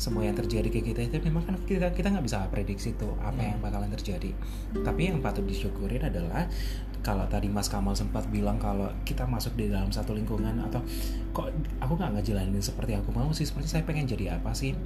Semua 0.00 0.24
yang 0.24 0.36
terjadi 0.36 0.72
ke 0.72 0.80
kita 0.80 1.12
itu 1.12 1.20
memang 1.28 1.44
kan 1.44 1.56
kita 1.68 1.92
kita 1.92 2.08
nggak 2.08 2.24
bisa 2.24 2.48
prediksi 2.48 2.96
tuh 2.96 3.16
apa 3.20 3.40
yang 3.40 3.60
bakalan 3.60 3.92
terjadi. 3.92 4.32
Tapi 4.80 5.12
yang 5.12 5.20
patut 5.20 5.44
disyukurin 5.44 6.04
adalah 6.04 6.48
kalau 7.00 7.24
tadi 7.28 7.48
Mas 7.48 7.72
Kamal 7.72 7.96
sempat 7.96 8.28
bilang 8.28 8.60
kalau 8.60 8.92
kita 9.08 9.24
masuk 9.24 9.56
di 9.56 9.72
dalam 9.72 9.88
satu 9.88 10.12
lingkungan 10.12 10.52
atau 10.68 10.84
kok 11.32 11.48
aku 11.80 11.92
nggak 11.96 12.20
ngejalanin 12.20 12.60
seperti 12.60 12.92
aku 12.96 13.10
mau 13.16 13.32
sih 13.32 13.48
seperti 13.48 13.72
saya 13.72 13.82
pengen 13.88 14.04
jadi 14.04 14.36
apa 14.36 14.52
sih? 14.52 14.76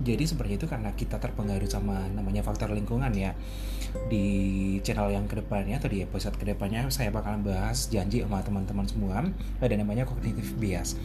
Jadi 0.00 0.24
sebenarnya 0.24 0.56
itu 0.64 0.68
karena 0.68 0.90
kita 0.96 1.20
terpengaruh 1.20 1.68
sama 1.68 2.08
namanya 2.12 2.40
faktor 2.40 2.72
lingkungan 2.72 3.12
ya. 3.12 3.36
Di 4.08 4.26
channel 4.80 5.12
yang 5.12 5.28
ke 5.28 5.40
depannya 5.44 5.76
atau 5.76 5.92
di 5.92 6.00
episode 6.00 6.40
ke 6.40 6.48
depannya 6.48 6.88
saya 6.88 7.12
bakalan 7.12 7.44
bahas 7.44 7.92
janji 7.92 8.24
sama 8.24 8.40
teman-teman 8.40 8.86
semua 8.88 9.28
ada 9.60 9.74
namanya 9.76 10.08
cognitive 10.08 10.56
bias. 10.56 10.96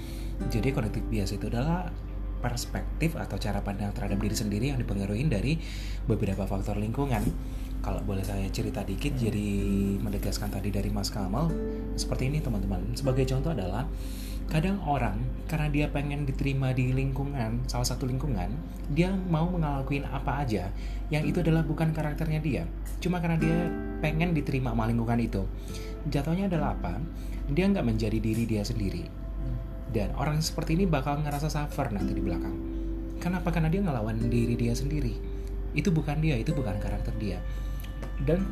Jadi 0.47 0.71
cognitive 0.71 1.07
bias 1.11 1.35
itu 1.35 1.51
adalah 1.51 1.91
perspektif 2.43 3.15
atau 3.15 3.39
cara 3.39 3.63
pandang 3.63 3.95
terhadap 3.95 4.19
diri 4.19 4.35
sendiri 4.35 4.65
yang 4.75 4.79
dipengaruhi 4.83 5.23
dari 5.31 5.55
beberapa 6.03 6.43
faktor 6.43 6.75
lingkungan 6.75 7.23
kalau 7.83 7.99
boleh 7.99 8.23
saya 8.23 8.47
cerita 8.47 8.79
dikit 8.87 9.11
jadi 9.19 9.51
menegaskan 9.99 10.47
tadi 10.47 10.71
dari 10.71 10.87
Mas 10.87 11.11
Kamal 11.11 11.51
seperti 11.99 12.31
ini 12.31 12.39
teman-teman. 12.39 12.95
Sebagai 12.95 13.27
contoh 13.27 13.51
adalah 13.51 13.83
kadang 14.47 14.79
orang 14.87 15.19
karena 15.51 15.67
dia 15.67 15.85
pengen 15.91 16.23
diterima 16.23 16.71
di 16.71 16.95
lingkungan 16.95 17.63
salah 17.67 17.87
satu 17.87 18.03
lingkungan 18.03 18.51
dia 18.91 19.07
mau 19.31 19.47
ngelakuin 19.47 20.03
apa 20.03 20.43
aja 20.43 20.67
yang 21.07 21.23
itu 21.27 21.43
adalah 21.43 21.67
bukan 21.67 21.91
karakternya 21.91 22.39
dia. 22.39 22.63
Cuma 23.03 23.19
karena 23.19 23.35
dia 23.35 23.67
pengen 23.99 24.31
diterima 24.31 24.71
sama 24.71 24.87
lingkungan 24.87 25.19
itu. 25.19 25.43
Jatuhnya 26.07 26.47
adalah 26.47 26.79
apa? 26.79 27.03
Dia 27.51 27.67
nggak 27.67 27.83
menjadi 27.83 28.15
diri 28.23 28.47
dia 28.47 28.63
sendiri. 28.63 29.03
Dan 29.91 30.15
orang 30.15 30.39
seperti 30.39 30.79
ini 30.79 30.87
bakal 30.87 31.19
ngerasa 31.19 31.51
suffer 31.51 31.91
nanti 31.91 32.15
di 32.15 32.23
belakang. 32.23 32.55
Kenapa? 33.19 33.51
Karena 33.51 33.67
dia 33.67 33.83
ngelawan 33.83 34.23
diri 34.31 34.55
dia 34.55 34.71
sendiri. 34.71 35.19
Itu 35.75 35.91
bukan 35.91 36.23
dia 36.23 36.39
itu 36.39 36.55
bukan 36.55 36.79
karakter 36.79 37.11
dia 37.19 37.43
dan 38.21 38.45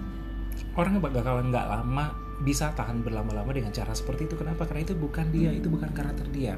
orang 0.76 0.98
bakalan 0.98 1.54
nggak 1.54 1.68
lama 1.68 2.32
bisa 2.42 2.74
tahan 2.74 3.06
berlama-lama 3.06 3.54
dengan 3.54 3.70
cara 3.70 3.94
seperti 3.94 4.26
itu. 4.26 4.36
Kenapa? 4.36 4.66
Karena 4.66 4.82
itu 4.82 4.98
bukan 4.98 5.30
dia 5.30 5.54
itu 5.54 5.70
bukan 5.70 5.94
karakter 5.94 6.26
dia. 6.34 6.58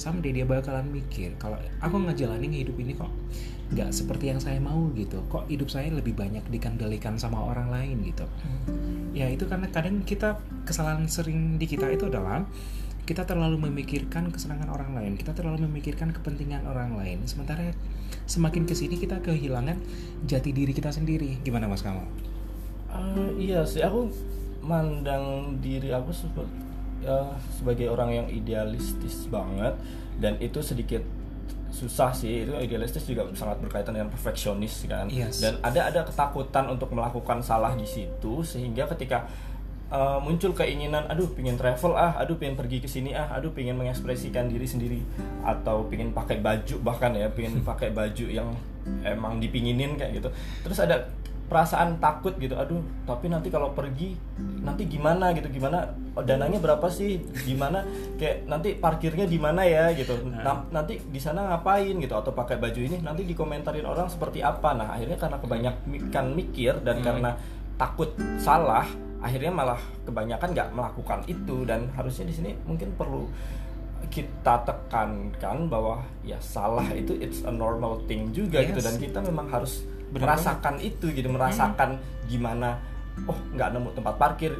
Someday 0.00 0.32
dia 0.32 0.48
bakalan 0.48 0.88
mikir 0.88 1.36
kalau 1.36 1.60
aku 1.84 2.00
ngejalanin 2.00 2.50
hidup 2.50 2.76
ini 2.80 2.96
kok 2.96 3.12
nggak 3.68 3.92
seperti 3.92 4.32
yang 4.32 4.40
saya 4.40 4.56
mau 4.58 4.88
gitu. 4.96 5.20
Kok 5.28 5.52
hidup 5.52 5.68
saya 5.68 5.92
lebih 5.92 6.16
banyak 6.16 6.48
dikendalikan 6.48 7.20
sama 7.20 7.44
orang 7.44 7.68
lain 7.68 8.00
gitu? 8.08 8.24
Ya 9.12 9.28
itu 9.28 9.44
karena 9.44 9.68
kadang 9.68 10.00
kita 10.02 10.40
kesalahan 10.64 11.04
sering 11.06 11.60
di 11.60 11.68
kita 11.68 11.92
itu 11.92 12.08
adalah 12.08 12.48
kita 13.04 13.24
terlalu 13.24 13.56
memikirkan 13.68 14.28
kesenangan 14.28 14.68
orang 14.68 14.92
lain 14.92 15.16
kita 15.16 15.32
terlalu 15.32 15.64
memikirkan 15.64 16.12
kepentingan 16.12 16.64
orang 16.64 16.96
lain. 16.96 17.24
Sementara 17.28 17.72
semakin 18.24 18.64
ke 18.64 18.72
sini 18.72 18.96
kita 18.96 19.20
kehilangan 19.20 19.76
jati 20.24 20.56
diri 20.56 20.72
kita 20.72 20.88
sendiri. 20.88 21.40
Gimana 21.44 21.68
mas 21.68 21.84
Kamal? 21.84 22.08
Ah, 22.88 23.12
iya 23.36 23.62
sih. 23.62 23.80
Aku 23.80 24.08
mandang 24.60 25.56
diri 25.60 25.92
aku 25.92 26.10
sebe- 26.10 26.50
ya, 27.00 27.28
sebagai 27.52 27.88
orang 27.88 28.10
yang 28.10 28.26
idealistis 28.28 29.28
banget. 29.28 29.76
Dan 30.18 30.34
itu 30.40 30.58
sedikit 30.60 31.04
susah 31.68 32.10
sih. 32.10 32.48
Itu 32.48 32.56
idealistis 32.58 33.04
juga 33.04 33.28
sangat 33.32 33.60
berkaitan 33.60 33.92
dengan 33.92 34.08
perfeksionis 34.08 34.88
kan. 34.88 35.06
Yes. 35.08 35.44
dan 35.44 35.60
ada 35.60 35.88
ada 35.88 36.00
ketakutan 36.02 36.64
untuk 36.66 36.90
melakukan 36.90 37.44
salah 37.44 37.76
di 37.76 37.84
situ 37.84 38.40
sehingga 38.42 38.88
ketika 38.88 39.28
uh, 39.92 40.16
muncul 40.18 40.52
keinginan 40.52 41.04
aduh 41.06 41.28
pingin 41.32 41.56
travel 41.56 41.92
ah 41.92 42.16
aduh 42.16 42.36
pingin 42.36 42.56
pergi 42.56 42.80
ke 42.80 42.88
sini 42.88 43.12
ah 43.12 43.28
aduh 43.32 43.52
pingin 43.52 43.76
mengekspresikan 43.76 44.48
diri 44.48 44.64
sendiri 44.64 45.00
atau 45.44 45.84
pingin 45.88 46.12
pakai 46.12 46.40
baju 46.40 46.76
bahkan 46.82 47.12
ya 47.14 47.28
pingin 47.28 47.60
pakai 47.68 47.92
baju 47.92 48.26
yang 48.26 48.48
emang 49.04 49.36
dipinginin 49.38 50.00
kayak 50.00 50.24
gitu. 50.24 50.28
Terus 50.64 50.78
ada 50.80 51.04
perasaan 51.48 51.96
takut 51.96 52.36
gitu. 52.36 52.54
Aduh 52.54 52.84
tapi 53.08 53.32
nanti 53.32 53.48
kalau 53.48 53.72
pergi 53.72 54.14
nanti 54.60 54.84
gimana 54.84 55.32
gitu? 55.32 55.48
Gimana 55.48 55.96
oh, 56.12 56.22
dananya 56.22 56.60
berapa 56.60 56.84
sih? 56.92 57.24
Gimana? 57.48 57.82
Kayak 58.20 58.44
nanti 58.44 58.76
parkirnya 58.76 59.24
di 59.24 59.40
mana 59.40 59.64
ya 59.64 59.90
gitu? 59.96 60.20
Na- 60.28 60.68
nanti 60.68 61.00
di 61.00 61.16
sana 61.16 61.48
ngapain 61.48 61.96
gitu? 61.96 62.14
Atau 62.14 62.36
pakai 62.36 62.60
baju 62.60 62.78
ini? 62.78 63.00
Nanti 63.00 63.24
dikomentarin 63.24 63.88
orang 63.88 64.12
seperti 64.12 64.44
apa? 64.44 64.76
Nah 64.76 64.92
akhirnya 64.92 65.16
karena 65.16 65.38
kebanyakan 65.40 66.24
mikir 66.36 66.84
dan 66.84 67.00
karena 67.00 67.34
takut 67.80 68.12
salah 68.38 68.84
akhirnya 69.18 69.50
malah 69.50 69.80
kebanyakan 70.04 70.52
nggak 70.52 70.68
melakukan 70.76 71.20
itu. 71.26 71.64
Dan 71.64 71.88
harusnya 71.96 72.28
di 72.28 72.34
sini 72.36 72.50
mungkin 72.68 72.92
perlu 72.92 73.24
kita 74.08 74.62
tekankan 74.62 75.66
bahwa 75.66 76.00
ya 76.22 76.38
salah 76.38 76.86
itu 76.94 77.18
it's 77.18 77.42
a 77.42 77.52
normal 77.52 77.98
thing 78.06 78.30
juga 78.30 78.62
gitu. 78.62 78.78
Yes. 78.78 78.86
dan 78.86 78.94
kita 78.96 79.18
memang 79.26 79.50
harus 79.50 79.84
Benar 80.08 80.34
merasakan 80.34 80.74
itu 80.80 81.12
gitu 81.12 81.28
merasakan 81.28 82.00
gimana 82.24 82.80
oh 83.24 83.38
nggak 83.52 83.68
nemu 83.74 83.88
tempat 83.92 84.14
parkir 84.16 84.52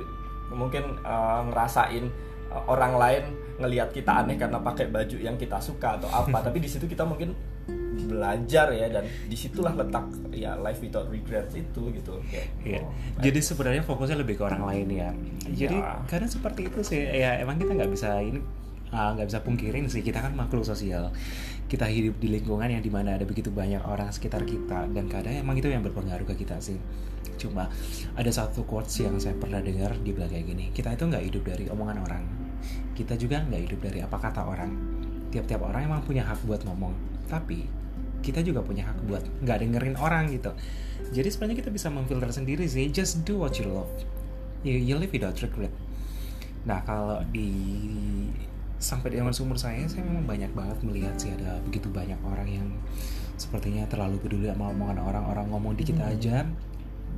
mungkin 0.51 0.99
eh, 1.01 1.41
ngerasain 1.49 2.05
eh, 2.49 2.63
orang 2.67 2.95
lain 2.97 3.25
ngelihat 3.59 3.91
kita 3.91 4.23
aneh 4.23 4.39
karena 4.39 4.59
pakai 4.59 4.87
baju 4.87 5.17
yang 5.19 5.35
kita 5.35 5.59
suka 5.59 5.99
atau 5.99 6.09
apa 6.09 6.39
tapi 6.47 6.59
di 6.59 6.69
situ 6.69 6.85
kita 6.85 7.03
mungkin 7.03 7.33
belajar 7.99 8.71
ya 8.73 8.89
dan 8.89 9.05
di 9.05 9.37
situlah 9.37 9.75
letak 9.75 10.07
ya 10.33 10.55
life 10.57 10.81
without 10.81 11.11
regrets 11.11 11.53
itu 11.53 11.93
gitu 11.93 12.15
Kayak, 12.31 12.49
Iya. 12.65 12.81
oh, 12.81 12.93
Jadi 13.21 13.39
sebenarnya 13.43 13.83
fokusnya 13.85 14.17
lebih 14.17 14.39
ke 14.39 14.43
orang 14.47 14.65
lain 14.65 14.89
ya. 14.89 15.11
Jadi 15.45 15.77
Iya. 15.77 16.07
karena 16.07 16.29
seperti 16.31 16.71
itu 16.71 16.81
sih 16.81 17.03
ya 17.03 17.37
emang 17.37 17.59
kita 17.59 17.75
nggak 17.75 17.91
bisa 17.91 18.23
ini 18.23 18.41
uh, 18.89 19.11
nggak 19.13 19.29
bisa 19.29 19.41
pungkirin 19.43 19.91
sih 19.91 20.01
kita 20.01 20.23
kan 20.23 20.33
makhluk 20.33 20.65
sosial. 20.65 21.11
Kita 21.69 21.85
hidup 21.85 22.17
di 22.17 22.33
lingkungan 22.33 22.67
yang 22.73 22.81
di 22.81 22.89
mana 22.89 23.21
ada 23.21 23.29
begitu 23.29 23.53
banyak 23.53 23.85
orang 23.85 24.09
sekitar 24.09 24.43
kita 24.49 24.89
dan 24.89 25.05
kadang 25.07 25.37
emang 25.37 25.61
itu 25.61 25.69
yang 25.69 25.85
berpengaruh 25.85 26.25
ke 26.33 26.45
kita 26.45 26.57
sih. 26.65 26.81
Cuma 27.37 27.69
ada 28.17 28.31
satu 28.33 28.65
quotes 28.65 29.05
yang 29.05 29.21
saya 29.21 29.37
pernah 29.37 29.61
dengar 29.61 29.93
di 30.01 30.17
kayak 30.17 30.49
gini. 30.49 30.73
Kita 30.73 30.97
itu 30.97 31.05
nggak 31.05 31.25
hidup 31.29 31.43
dari 31.45 31.69
omongan 31.69 31.99
orang. 32.01 32.25
Kita 32.97 33.15
juga 33.21 33.45
nggak 33.45 33.63
hidup 33.69 33.81
dari 33.85 34.01
apa 34.01 34.17
kata 34.17 34.49
orang. 34.49 34.73
Tiap-tiap 35.29 35.61
orang 35.61 35.93
emang 35.93 36.01
punya 36.09 36.25
hak 36.25 36.41
buat 36.49 36.65
ngomong. 36.65 36.97
Tapi 37.29 37.79
kita 38.23 38.43
juga 38.43 38.61
punya 38.63 38.87
hak 38.87 38.99
buat 39.07 39.23
nggak 39.43 39.59
dengerin 39.63 39.97
orang 39.99 40.31
gitu 40.35 40.51
jadi 41.15 41.29
sebenarnya 41.31 41.59
kita 41.65 41.71
bisa 41.71 41.89
memfilter 41.89 42.31
sendiri 42.35 42.67
sih 42.67 42.91
just 42.91 43.23
do 43.23 43.39
what 43.39 43.55
you 43.57 43.67
love 43.71 43.91
you, 44.67 44.75
you 44.75 44.99
live 44.99 45.11
without 45.11 45.39
regret 45.39 45.73
nah 46.67 46.83
kalau 46.83 47.23
di 47.31 47.49
sampai 48.79 49.11
di 49.11 49.17
zaman 49.19 49.35
sumur 49.35 49.59
saya 49.59 49.83
saya 49.85 50.03
memang 50.03 50.25
banyak 50.25 50.51
banget 50.53 50.79
melihat 50.81 51.15
sih 51.15 51.31
ada 51.33 51.59
begitu 51.61 51.91
banyak 51.91 52.19
orang 52.23 52.47
yang 52.49 52.69
sepertinya 53.35 53.87
terlalu 53.87 54.19
peduli 54.19 54.47
sama 54.47 54.71
omongan 54.71 54.99
orang 54.99 55.25
orang 55.27 55.47
ngomong 55.49 55.75
dikit 55.75 55.99
aja 56.01 56.47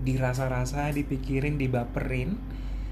dirasa-rasa 0.01 0.89
dipikirin 0.91 1.57
dibaperin 1.57 2.37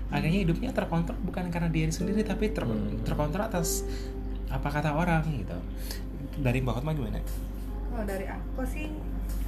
akhirnya 0.08 0.40
hidupnya 0.42 0.70
terkontrol 0.72 1.16
bukan 1.22 1.48
karena 1.48 1.68
dia 1.68 1.88
sendiri 1.88 2.20
tapi 2.22 2.48
ter- 2.48 2.64
Hmm. 2.64 3.00
terkontrol 3.04 3.44
atas 3.44 3.84
apa 4.48 4.68
kata 4.70 4.92
orang 4.92 5.20
gitu 5.26 5.56
dari 6.38 6.60
Mbak 6.60 6.74
Hotma 6.74 6.92
gimana? 6.92 7.20
Kalau 7.88 8.04
dari 8.04 8.24
aku 8.24 8.64
sih 8.64 8.88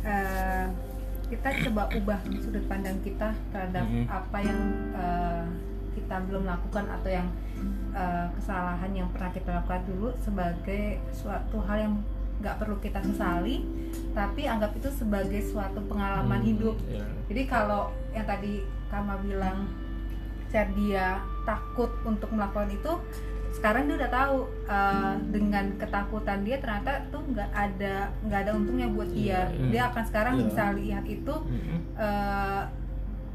eh, 0.01 0.67
kita 1.27 1.49
coba 1.65 1.89
ubah 1.91 2.21
sudut 2.37 2.65
pandang 2.67 3.01
kita 3.01 3.33
terhadap 3.49 3.85
Mhm. 3.85 4.05
apa 4.07 4.39
yang 4.41 4.61
eh, 4.93 5.45
kita 5.91 6.17
belum 6.25 6.45
lakukan 6.45 6.85
atau 6.91 7.11
yang 7.11 7.29
eh, 7.93 8.27
kesalahan 8.35 8.93
yang 8.93 9.09
pernah 9.11 9.31
kita 9.31 9.51
lakukan 9.53 9.83
dulu 9.85 10.09
sebagai 10.17 10.99
suatu 11.11 11.59
hal 11.63 11.79
yang 11.81 11.95
nggak 12.41 12.57
perlu 12.57 12.77
kita 12.79 13.05
sesali, 13.05 13.61
tapi 14.11 14.49
anggap 14.49 14.73
itu 14.73 14.89
sebagai 14.89 15.45
suatu 15.45 15.77
pengalaman 15.85 16.41
Hmm, 16.41 16.49
hidup. 16.49 16.77
iya. 16.89 17.05
Jadi 17.29 17.43
kalau 17.47 17.93
yang 18.11 18.25
tadi 18.25 18.65
Kama 18.89 19.23
bilang 19.23 19.71
dia 20.51 21.23
takut 21.47 21.95
untuk 22.03 22.27
melakukan 22.35 22.67
itu, 22.71 22.93
sekarang 23.55 23.87
dia 23.87 24.03
udah 24.03 24.11
tahu 24.11 24.37
uh, 24.67 25.15
dengan 25.31 25.79
ketakutan 25.79 26.43
dia 26.43 26.59
ternyata 26.59 27.07
tuh 27.07 27.23
nggak 27.23 27.51
ada 27.51 28.11
nggak 28.27 28.41
ada 28.43 28.53
untungnya 28.59 28.91
buat 28.91 29.15
dia. 29.15 29.47
Iya, 29.47 29.71
Dia 29.71 29.83
akan 29.95 30.03
sekarang 30.07 30.35
Iya. 30.35 30.45
bisa 30.51 30.65
lihat 30.75 31.05
itu 31.07 31.35
uh, 31.95 32.63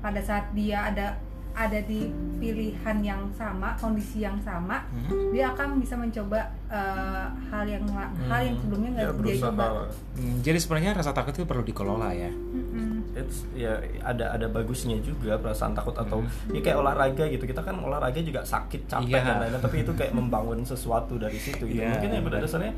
pada 0.02 0.22
saat 0.22 0.52
dia 0.52 0.92
ada 0.92 1.16
ada 1.56 1.80
di 1.80 2.12
pilihan 2.36 2.98
yang 3.00 3.22
sama, 3.32 3.74
kondisi 3.76 4.20
yang 4.20 4.36
sama, 4.38 4.84
Mhm. 4.92 5.32
dia 5.32 5.50
akan 5.50 5.80
bisa 5.80 5.96
mencoba 5.96 6.38
uh, 6.68 7.26
hal 7.50 7.64
yang 7.64 7.88
la- 7.88 8.12
hal 8.28 8.42
yang 8.44 8.56
sebelumnya 8.58 8.90
nggak 8.92 9.06
Ya, 9.06 9.12
dia 9.24 9.36
coba. 9.42 9.66
Hmm, 10.14 10.36
jadi 10.42 10.58
sebenarnya 10.58 10.92
rasa 10.94 11.12
takut 11.12 11.32
itu 11.32 11.44
perlu 11.44 11.64
dikelola 11.64 12.12
ya. 12.12 12.28
Mm-mm. 12.28 13.08
It's, 13.16 13.48
ya 13.54 13.72
ada 14.02 14.30
ada 14.30 14.46
bagusnya 14.46 15.00
juga 15.00 15.36
perasaan 15.36 15.72
takut 15.72 15.96
atau 15.96 16.20
Hmm. 16.20 16.52
ya 16.52 16.60
kayak 16.62 16.78
olahraga 16.78 17.24
gitu 17.26 17.44
kita 17.44 17.62
kan 17.62 17.76
olahraga 17.78 18.20
juga 18.20 18.44
sakit 18.44 18.86
capek 18.86 19.08
Iya. 19.10 19.24
dan 19.24 19.36
lain-lain 19.40 19.64
tapi 19.64 19.78
itu 19.82 19.92
kayak 19.92 20.12
membangun 20.12 20.60
sesuatu 20.62 21.16
dari 21.16 21.38
situ 21.38 21.64
gitu 21.64 21.80
Iya, 21.80 21.96
mungkin 21.96 22.10
ya 22.10 22.20
pada 22.22 22.38
dasarnya 22.38 22.76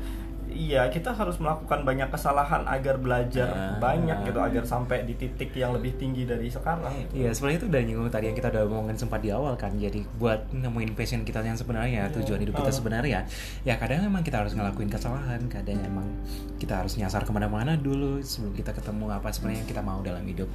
iya 0.48 0.88
kita 0.88 1.10
harus 1.10 1.36
melakukan 1.36 1.82
banyak 1.82 2.08
kesalahan 2.08 2.64
agar 2.64 2.96
belajar 2.96 3.48
Ah. 3.48 3.76
banyak 3.78 4.24
gitu 4.24 4.38
agar 4.38 4.64
sampai 4.64 5.02
di 5.02 5.14
titik 5.14 5.52
yang 5.52 5.72
lebih 5.72 5.94
tinggi 5.94 6.24
dari 6.24 6.48
sekarang 6.48 6.88
gitu. 7.06 7.12
Iya, 7.20 7.30
sebenarnya 7.32 7.58
itu 7.60 7.66
udah 7.66 7.82
nyinggung 7.82 8.08
tadi 8.08 8.24
yang 8.26 8.36
kita 8.36 8.48
udah 8.48 8.62
ngomongin 8.66 8.96
sempat 8.96 9.20
di 9.20 9.30
awal 9.30 9.54
kan. 9.54 9.72
Jadi 9.72 10.04
buat 10.16 10.48
nemuin 10.50 10.92
passion 10.92 11.22
kita 11.22 11.40
yang 11.40 11.54
sebenarnya, 11.54 12.08
tujuan 12.12 12.40
hidup 12.40 12.54
kita 12.56 12.70
Ah. 12.70 12.76
sebenarnya, 12.76 13.20
ya 13.62 13.74
kadang 13.76 14.04
emang 14.04 14.22
kita 14.22 14.40
harus 14.40 14.52
ngelakuin 14.52 14.88
kesalahan, 14.88 15.40
kadang 15.46 15.78
emang 15.80 16.06
kita 16.56 16.80
harus 16.80 16.94
nyasar 16.94 17.22
ke 17.22 17.30
mana-mana 17.30 17.74
dulu 17.74 18.18
sebelum 18.20 18.52
kita 18.52 18.72
ketemu 18.72 19.10
apa 19.10 19.28
sebenarnya 19.28 19.62
yang 19.62 19.70
kita 19.70 19.82
mau 19.82 20.00
dalam 20.00 20.24
hidup. 20.24 20.48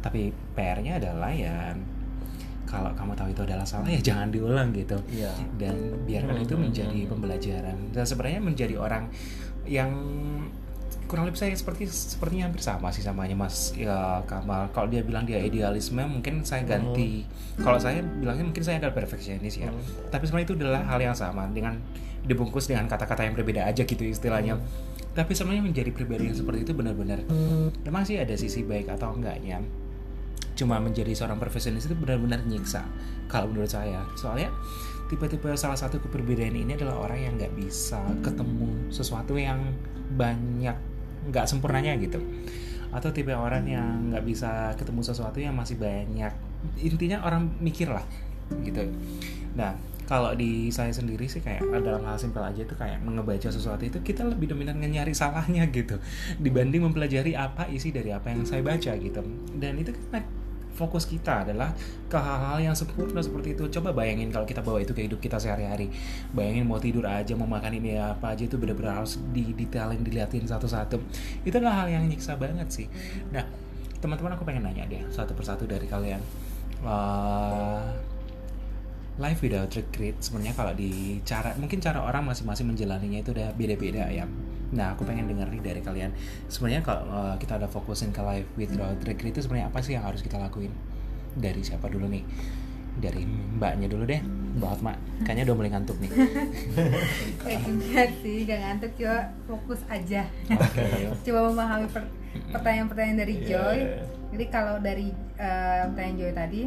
Tapi 0.00 0.28
PR-nya 0.52 0.98
adalah 0.98 1.30
ya 1.30 1.72
kalau 2.68 2.90
kamu 2.96 3.12
tahu 3.12 3.28
itu 3.34 3.42
adalah 3.44 3.66
salah 3.66 3.88
ya 3.90 4.00
jangan 4.00 4.32
diulang 4.32 4.72
gitu. 4.72 4.96
Iya. 5.12 5.32
Dan 5.60 6.06
biarkan 6.08 6.36
itu 6.40 6.54
menjadi 6.56 7.00
pembelajaran. 7.08 7.76
Dan 7.92 8.04
sebenarnya 8.04 8.40
menjadi 8.40 8.74
orang 8.80 9.12
yang 9.68 9.90
kurang 11.06 11.28
lebih 11.28 11.36
saya 11.36 11.52
seperti 11.52 11.92
sepertinya 11.92 12.48
hampir 12.48 12.64
sama 12.64 12.88
sih 12.88 13.04
samanya 13.04 13.36
Mas 13.36 13.76
ya 13.76 14.24
Kamal. 14.24 14.72
Kalau 14.72 14.88
dia 14.88 15.04
bilang 15.04 15.28
dia 15.28 15.44
idealisme, 15.44 16.00
mungkin 16.00 16.40
saya 16.40 16.64
ganti. 16.64 17.28
Kalau 17.60 17.76
saya 17.76 18.00
bilangnya 18.00 18.48
mungkin 18.48 18.64
saya 18.64 18.80
adalah 18.80 18.96
perfeksionis 18.96 19.60
ya. 19.60 19.68
Tapi 20.08 20.24
sebenarnya 20.24 20.46
itu 20.48 20.56
adalah 20.56 20.82
hal 20.88 21.00
yang 21.04 21.12
sama 21.12 21.44
dengan 21.52 21.76
dibungkus 22.22 22.70
dengan 22.70 22.86
kata-kata 22.86 23.28
yang 23.28 23.34
berbeda 23.36 23.66
aja 23.68 23.84
gitu 23.84 24.08
istilahnya. 24.08 24.56
Tapi 25.12 25.36
sebenarnya 25.36 25.60
menjadi 25.68 25.90
pribadi 25.92 26.32
yang 26.32 26.38
seperti 26.38 26.64
itu 26.64 26.72
benar-benar 26.72 27.20
memang 27.84 28.08
sih 28.08 28.16
ada 28.16 28.32
sisi 28.32 28.64
baik 28.64 28.88
atau 28.88 29.12
enggaknya. 29.12 29.60
Cuma 30.62 30.78
menjadi 30.78 31.10
seorang 31.10 31.42
profesionalis 31.42 31.90
itu 31.90 31.98
benar-benar 31.98 32.46
nyiksa 32.46 32.86
kalau 33.26 33.50
menurut 33.50 33.66
saya. 33.66 34.06
Soalnya 34.14 34.54
tipe-tipe 35.10 35.50
salah 35.58 35.74
satu 35.74 35.98
keperbedaan 35.98 36.54
ini 36.54 36.78
adalah 36.78 37.02
orang 37.02 37.18
yang 37.18 37.34
nggak 37.34 37.50
bisa 37.58 37.98
ketemu 38.22 38.70
sesuatu 38.94 39.34
yang 39.34 39.58
banyak 40.14 40.78
nggak 41.34 41.46
sempurnanya 41.50 41.98
gitu. 41.98 42.22
Atau 42.94 43.10
tipe 43.10 43.34
orang 43.34 43.66
yang 43.66 44.14
nggak 44.14 44.22
bisa 44.22 44.70
ketemu 44.78 45.02
sesuatu 45.02 45.42
yang 45.42 45.58
masih 45.58 45.82
banyak. 45.82 46.30
Intinya 46.78 47.26
orang 47.26 47.50
mikir 47.58 47.90
lah 47.90 48.06
gitu. 48.62 48.86
Nah 49.58 49.74
kalau 50.06 50.30
di 50.38 50.70
saya 50.70 50.94
sendiri 50.94 51.26
sih 51.26 51.42
kayak 51.42 51.66
dalam 51.82 52.06
hal 52.06 52.22
simpel 52.22 52.46
aja 52.46 52.62
itu 52.62 52.74
kayak 52.78 53.02
ngebaca 53.02 53.48
sesuatu 53.50 53.82
itu 53.82 53.98
kita 54.04 54.22
lebih 54.28 54.50
dominan 54.50 54.76
nyari 54.76 55.14
salahnya 55.16 55.64
gitu 55.72 55.96
dibanding 56.36 56.84
mempelajari 56.84 57.32
apa 57.32 57.64
isi 57.72 57.94
dari 57.94 58.14
apa 58.14 58.30
yang 58.30 58.46
saya 58.46 58.62
baca 58.62 58.94
gitu. 58.94 59.22
Dan 59.58 59.82
itu 59.82 59.90
kan 60.14 60.22
fokus 60.72 61.04
kita 61.04 61.46
adalah 61.48 61.72
ke 62.08 62.18
hal-hal 62.18 62.72
yang 62.72 62.76
sempurna 62.76 63.20
seperti 63.20 63.54
itu. 63.56 63.68
Coba 63.68 63.92
bayangin 63.92 64.32
kalau 64.32 64.48
kita 64.48 64.64
bawa 64.64 64.80
itu 64.80 64.92
ke 64.96 65.04
hidup 65.06 65.20
kita 65.20 65.36
sehari-hari. 65.36 65.92
Bayangin 66.32 66.64
mau 66.64 66.80
tidur 66.80 67.04
aja 67.06 67.32
mau 67.36 67.48
makan 67.48 67.78
ini 67.78 68.00
apa 68.00 68.32
aja 68.32 68.44
itu 68.48 68.56
benar-benar 68.56 69.04
harus 69.04 69.20
didetailin 69.32 70.00
diliatin 70.00 70.44
satu-satu. 70.48 70.98
Itu 71.44 71.54
adalah 71.60 71.84
hal 71.84 71.88
yang 71.92 72.04
nyiksa 72.08 72.36
banget 72.36 72.68
sih. 72.72 72.86
Nah 73.30 73.44
teman-teman 74.02 74.34
aku 74.34 74.42
pengen 74.42 74.66
nanya 74.66 74.88
deh 74.88 75.02
satu 75.14 75.36
persatu 75.36 75.68
dari 75.68 75.86
kalian. 75.86 76.18
Eh, 76.82 77.82
life 79.20 79.44
without 79.44 79.68
regret 79.76 80.16
sebenarnya 80.24 80.54
kalau 80.56 80.72
di 80.72 81.20
cara 81.22 81.52
mungkin 81.60 81.78
cara 81.78 82.00
orang 82.00 82.24
masing-masing 82.26 82.72
menjalaninya 82.72 83.20
itu 83.20 83.30
udah 83.36 83.52
beda-beda 83.52 84.08
ya 84.08 84.24
nah 84.72 84.96
aku 84.96 85.04
pengen 85.04 85.28
denger 85.28 85.48
nih 85.48 85.60
dari 85.62 85.80
kalian. 85.80 86.10
Sebenarnya 86.48 86.80
kalau 86.80 87.04
uh, 87.06 87.36
kita 87.36 87.60
udah 87.60 87.68
fokusin 87.68 88.08
ke 88.08 88.20
life 88.20 88.48
without 88.56 88.96
regret 89.04 89.30
itu 89.30 89.44
sebenarnya 89.44 89.68
apa 89.68 89.78
sih 89.78 89.92
yang 89.92 90.02
harus 90.02 90.20
kita 90.20 90.36
lakuin? 90.36 90.72
Dari 91.32 91.60
siapa 91.60 91.86
dulu 91.86 92.08
nih? 92.08 92.24
Dari 92.92 93.24
mbaknya 93.24 93.88
dulu 93.88 94.04
deh 94.04 94.20
mbak 94.52 94.68
Hotma 94.68 94.92
kayaknya 95.24 95.48
udah 95.48 95.56
mulai 95.56 95.70
ngantuk 95.72 95.96
nih. 95.96 96.10
Kayak 97.40 97.60
enggak 97.64 98.08
sih 98.20 98.44
gak 98.44 98.60
ngantuk 98.60 98.92
coba 98.96 99.18
fokus 99.44 99.80
aja. 99.88 100.28
Oke. 100.48 100.84
Coba 101.24 101.38
memahami 101.48 101.86
per- 101.88 102.12
pertanyaan-pertanyaan 102.52 103.18
dari 103.18 103.34
Iya. 103.38 103.48
Joy. 103.48 103.78
jadi 104.32 104.44
kalau 104.48 104.80
dari 104.80 105.08
eh, 105.36 105.82
pertanyaan 105.88 106.16
Joy 106.16 106.32
tadi 106.32 106.60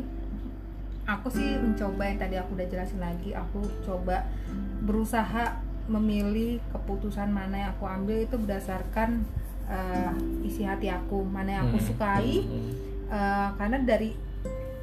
aku 1.06 1.28
sih 1.30 1.58
mencoba 1.58 2.02
yang 2.06 2.18
tadi 2.18 2.36
aku 2.38 2.54
udah 2.54 2.68
jelasin 2.68 2.98
lagi. 2.98 3.30
Aku 3.34 3.62
coba 3.82 4.26
berusaha 4.82 5.62
memilih 5.88 6.58
keputusan 6.70 7.30
mana 7.30 7.56
yang 7.60 7.72
aku 7.72 7.86
ambil 7.86 8.18
itu 8.18 8.36
berdasarkan 8.36 9.22
eh, 9.66 10.12
isi 10.42 10.62
hati 10.62 10.88
aku 10.88 11.22
mana 11.22 11.50
yang 11.52 11.64
aku 11.68 11.78
Hmm. 11.78 11.88
sukai. 11.88 12.32
Eh, 13.08 13.48
karena 13.52 13.78
dari 13.80 14.14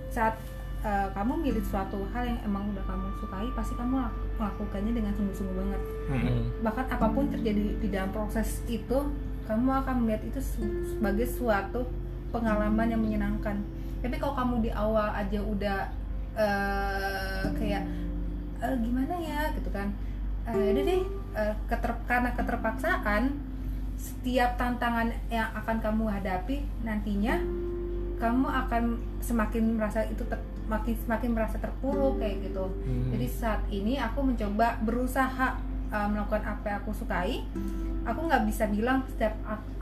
saat 0.08 0.34
eh, 0.80 1.08
kamu 1.08 1.38
milih 1.40 1.62
suatu 1.62 2.02
hal 2.08 2.22
yang 2.24 2.38
emang 2.42 2.66
udah 2.68 2.82
kamu 2.82 3.06
sukai 3.16 3.46
pasti 3.52 3.74
kamu 3.74 3.94
lak- 3.96 4.18
melakukannya 4.36 4.92
dengan 4.92 5.12
sungguh-sungguh 5.12 5.54
banget. 5.56 5.82
Mm-mm. 6.04 6.38
bahkan 6.60 6.86
apa 6.88 7.06
pun 7.08 7.24
terjadi 7.28 7.78
di 7.78 7.88
dalam 7.88 8.10
proses 8.10 8.66
itu 8.66 8.98
kamu 9.42 9.70
akan 9.76 9.94
melihat 10.00 10.22
itu 10.24 10.40
sebagai 10.84 11.24
suatu 11.24 11.86
pengalaman 12.28 12.86
yang 12.88 12.98
menyenangkan. 12.98 13.62
Tapi 13.98 14.14
kalau 14.16 14.34
kamu 14.34 14.54
di 14.60 14.70
awal 14.72 15.06
aja 15.08 15.38
udah 15.38 15.78
eh, 16.34 17.44
kayak 17.52 17.84
"Eh, 18.58 18.74
gimana 18.80 19.14
ya? 19.16 19.50
gitu 19.52 19.68
kan 19.68 19.90
Eh, 20.44 20.54
yaudah 20.54 20.82
deh 20.82 21.02
eh, 21.32 21.54
keter- 21.66 22.02
karena 22.04 22.30
keterpaksaan 22.32 23.22
setiap 23.94 24.56
tantangan 24.56 25.10
yang 25.28 25.48
akan 25.52 25.78
kamu 25.78 26.04
hadapi 26.10 26.56
nantinya 26.82 27.38
kamu 28.18 28.46
akan 28.46 28.82
semakin 29.18 29.76
merasa 29.76 30.02
itu 30.04 30.22
ter- 30.24 30.42
makin 30.64 30.94
semakin 30.96 31.30
merasa 31.32 31.56
terpuruk 31.56 32.18
kayak 32.18 32.42
gitu 32.44 32.66
Hmm. 32.80 33.10
jadi 33.10 33.26
saat 33.28 33.62
ini 33.68 33.96
aku 33.96 34.22
mencoba 34.24 34.78
berusaha 34.80 35.58
uh, 35.88 36.08
melakukan 36.08 36.42
apa 36.44 36.64
yang 36.64 36.78
aku 36.80 36.92
sukai 36.92 37.46
aku 38.02 38.20
nggak 38.20 38.42
bisa 38.44 38.66
bilang 38.66 39.02
setiap 39.08 39.34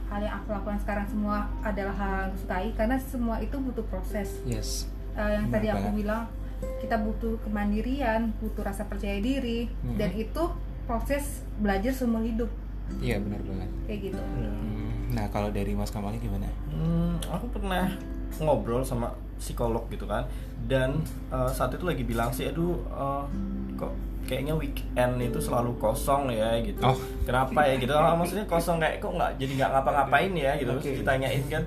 hal 0.07 0.20
yang 0.20 0.37
aku 0.37 0.51
lakukan 0.51 0.77
sekarang 0.79 1.07
semua 1.07 1.37
adalah 1.61 1.94
hal 1.94 2.09
yang 2.11 2.27
aku 2.27 2.38
sukai 2.38 2.66
karena 2.75 2.96
semua 2.99 3.37
itu 3.38 3.57
butuh 3.57 3.85
proses 3.87 4.29
yes 4.44 4.85
Uh, 5.11 5.27
yang 5.29 5.46
Benar 5.46 5.55
tadi 5.57 5.66
aku 5.68 5.79
banget. 5.83 5.96
bilang 5.96 6.23
kita 6.79 6.96
butuh 6.96 7.40
kemandirian 7.40 8.33
butuh 8.37 8.62
rasa 8.62 8.85
percaya 8.85 9.16
diri 9.18 9.68
Hmm. 9.81 9.96
dan 9.96 10.11
itu 10.12 10.42
proses 10.85 11.40
belajar 11.57 11.90
seumur 11.90 12.20
hidup. 12.20 12.51
Iya 12.99 13.18
benar 13.18 13.38
banget. 13.40 13.70
Kayak 13.87 14.01
gitu. 14.05 14.18
Hmm, 14.18 14.90
nah 15.11 15.27
kalau 15.29 15.49
dari 15.49 15.73
Mas 15.73 15.88
Kamal 15.88 16.16
gimana? 16.16 16.51
Hmm, 16.68 17.14
aku 17.25 17.46
pernah 17.49 17.87
ngobrol 18.37 18.83
sama 18.83 19.11
psikolog 19.37 19.87
gitu 19.88 20.05
kan 20.05 20.27
dan 20.66 21.01
eh, 21.29 21.51
saat 21.51 21.73
itu 21.73 21.83
lagi 21.83 22.03
bilang 22.03 22.29
sih 22.29 22.46
aduh 22.46 22.77
eh, 22.87 23.25
kok 23.75 23.92
kayaknya 24.27 24.53
weekend 24.53 25.16
itu 25.18 25.38
selalu 25.38 25.73
kosong 25.77 26.29
ya 26.29 26.59
gitu. 26.61 26.79
Oh. 26.83 26.94
kenapa 27.25 27.64
ya? 27.64 27.75
gitu. 27.79 27.90
Ah, 27.90 28.12
maksudnya 28.12 28.44
kosong 28.44 28.77
kayak 28.77 28.99
kok 28.99 29.11
nggak 29.11 29.38
jadi 29.38 29.53
nggak 29.57 29.70
ngapa-ngapain 29.73 30.33
ya? 30.35 30.53
gitu. 30.59 30.70
Terus 30.77 30.87
Oke. 30.87 30.99
ditanyain 31.01 31.44
kan 31.46 31.62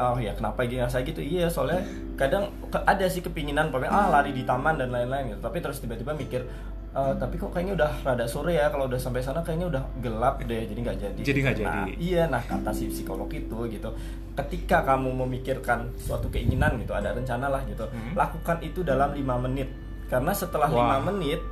oh 0.00 0.16
ya 0.16 0.32
kenapa 0.32 0.62
gitu 0.62 0.80
saya 0.84 1.02
gitu 1.02 1.18
iya 1.18 1.46
soalnya 1.46 1.82
kadang 2.14 2.48
ada 2.72 3.04
sih 3.04 3.20
kepinginan 3.20 3.68
pokoknya 3.68 3.90
ah 3.90 4.06
lari 4.08 4.30
di 4.30 4.42
taman 4.42 4.74
dan 4.74 4.88
lain-lain 4.88 5.30
gitu 5.30 5.40
tapi 5.40 5.58
terus 5.58 5.78
tiba-tiba 5.78 6.12
mikir 6.12 6.42
"Eh, 6.90 7.12
tapi 7.14 7.36
kok 7.36 7.50
kayaknya 7.50 7.76
udah 7.76 7.90
rada 8.02 8.24
sore 8.24 8.54
ya 8.54 8.66
kalau 8.68 8.86
udah 8.86 8.96
sampai 8.96 9.20
sana 9.20 9.38
kayaknya 9.38 9.68
udah 9.68 9.82
gelap 9.98 10.40
deh 10.40 10.62
jadi 10.64 10.78
nggak 10.78 10.96
jadi 10.98 11.20
Jadi 11.22 11.38
nggak 11.38 11.54
Nah, 11.54 11.84
jadi. 11.84 11.92
Iya, 11.94 12.22
nah 12.26 12.40
kata 12.40 12.70
si 12.70 12.88
psikolog 12.88 13.28
itu 13.28 13.58
gitu. 13.68 13.90
Ketika 14.32 14.82
kamu 14.82 15.12
memikirkan 15.18 15.92
suatu 15.96 16.26
keinginan 16.28 16.78
gitu, 16.78 16.92
ada 16.92 17.10
rencana 17.10 17.46
lah 17.48 17.60
gitu, 17.64 17.84
Hmm. 17.84 18.14
lakukan 18.14 18.62
itu 18.62 18.80
dalam 18.80 19.12
lima 19.12 19.36
menit. 19.36 19.68
Karena 20.06 20.32
setelah 20.32 20.66
lima 20.66 20.96
menit, 21.04 21.42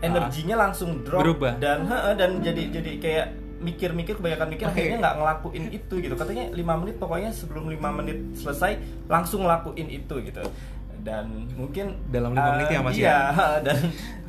energinya 0.00 0.56
langsung 0.60 1.00
drop 1.00 1.22
Berubah. 1.22 1.56
dan 1.56 1.88
dan 2.14 2.30
jadi 2.38 2.62
jadi 2.70 2.92
kayak 2.98 3.26
mikir-mikir 3.62 4.18
kebanyakan 4.18 4.48
mikir 4.50 4.66
Oke. 4.68 4.74
akhirnya 4.74 4.98
nggak 5.00 5.16
ngelakuin 5.20 5.64
itu 5.70 5.94
gitu 6.02 6.14
katanya 6.18 6.44
lima 6.52 6.74
menit 6.78 6.96
pokoknya 6.98 7.30
sebelum 7.30 7.70
lima 7.70 7.90
menit 7.94 8.18
selesai 8.34 8.78
langsung 9.06 9.46
ngelakuin 9.46 9.88
itu 9.88 10.14
gitu 10.24 10.42
dan 11.04 11.28
mungkin 11.52 12.00
Dalam 12.08 12.32
lima 12.32 12.48
eh, 12.48 12.52
menit 12.56 12.66
ya, 12.72 12.80
Mas, 12.80 12.94
iya, 12.96 13.04
ya? 13.04 13.18
dan 13.66 13.78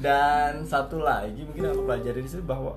dan 0.03 0.51
satu 0.67 0.99
lagi 0.99 1.47
mungkin 1.47 1.71
aku 1.71 1.81
pelajari 1.87 2.19
di 2.19 2.29
situ 2.29 2.43
bahwa 2.43 2.75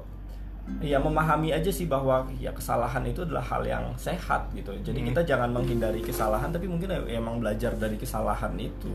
ya 0.78 0.96
memahami 0.96 1.50
aja 1.50 1.68
sih 1.68 1.84
bahwa 1.84 2.22
ya 2.36 2.50
kesalahan 2.50 3.02
itu 3.02 3.20
adalah 3.20 3.42
hal 3.42 3.62
yang 3.62 3.84
sehat 3.94 4.46
gitu 4.52 4.70
jadi 4.80 4.98
Hmm. 4.98 5.08
kita 5.08 5.20
jangan 5.26 5.50
menghindari 5.50 5.98
kesalahan 6.00 6.48
tapi 6.48 6.64
mungkin 6.64 6.86
ya 6.86 7.00
emang 7.14 7.38
belajar 7.38 7.74
dari 7.74 7.94
kesalahan 7.94 8.54
itu 8.54 8.94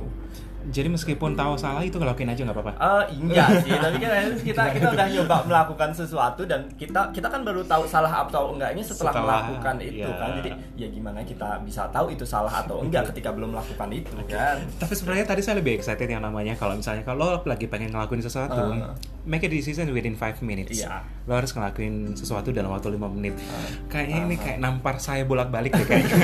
jadi 0.64 0.88
meskipun 0.88 1.36
tahu 1.36 1.60
salah 1.60 1.84
itu 1.84 2.00
ngelakuin 2.00 2.32
aja 2.32 2.48
nggak 2.48 2.56
apa-apa 2.56 2.72
Eh 3.04 3.20
enggak 3.20 3.52
sih, 3.68 3.76
tapi 3.76 4.00
kan 4.00 4.32
kita 4.32 4.64
kita 4.72 4.88
udah 4.90 5.08
nyoba 5.12 5.36
melakukan 5.44 5.92
sesuatu 5.92 6.48
dan 6.48 6.64
kita 6.80 7.12
kita 7.12 7.28
kan 7.28 7.44
baru 7.44 7.60
tahu 7.68 7.84
salah 7.84 8.24
atau 8.24 8.56
enggaknya 8.56 8.80
setelah, 8.80 9.12
Setelah, 9.12 9.44
melakukan 9.44 9.76
itu 9.84 10.08
ya. 10.08 10.16
kan. 10.16 10.40
Jadi 10.40 10.50
ya 10.80 10.88
gimana 10.88 11.20
kita 11.20 11.60
bisa 11.68 11.84
tahu 11.92 12.16
itu 12.16 12.24
salah 12.24 12.64
atau 12.64 12.80
enggak 12.80 13.12
ketika 13.12 13.36
belum 13.36 13.52
melakukan 13.52 13.92
itu 13.92 14.16
kan. 14.24 14.56
Tapi 14.80 14.94
sebenarnya 14.96 15.28
tadi 15.28 15.44
saya 15.44 15.60
lebih 15.60 15.76
excited 15.76 16.08
yang 16.08 16.24
namanya 16.24 16.56
kalau 16.56 16.80
misalnya 16.80 17.04
kalau 17.04 17.44
lagi 17.44 17.68
pengen 17.68 17.92
ngelakuin 17.92 18.24
sesuatu, 18.24 18.56
Uh. 18.56 18.96
Make 19.24 19.44
a 19.44 19.50
decision 19.50 19.88
within 19.90 20.14
5 20.14 20.44
minutes. 20.44 20.76
Iya. 20.76 21.00
Lo 21.24 21.40
harus 21.40 21.56
ngelakuin 21.56 22.12
sesuatu 22.14 22.52
dalam 22.52 22.68
waktu 22.70 22.92
5 22.92 23.08
menit. 23.08 23.40
Kayaknya 23.88 24.18
ini 24.26 24.36
Uh. 24.36 24.40
kayak 24.44 24.58
nampar 24.60 25.00
saya 25.00 25.24
bolak-balik 25.24 25.72
deh 25.72 25.88
kayaknya. 25.88 26.18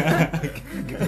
gitu. 0.84 1.06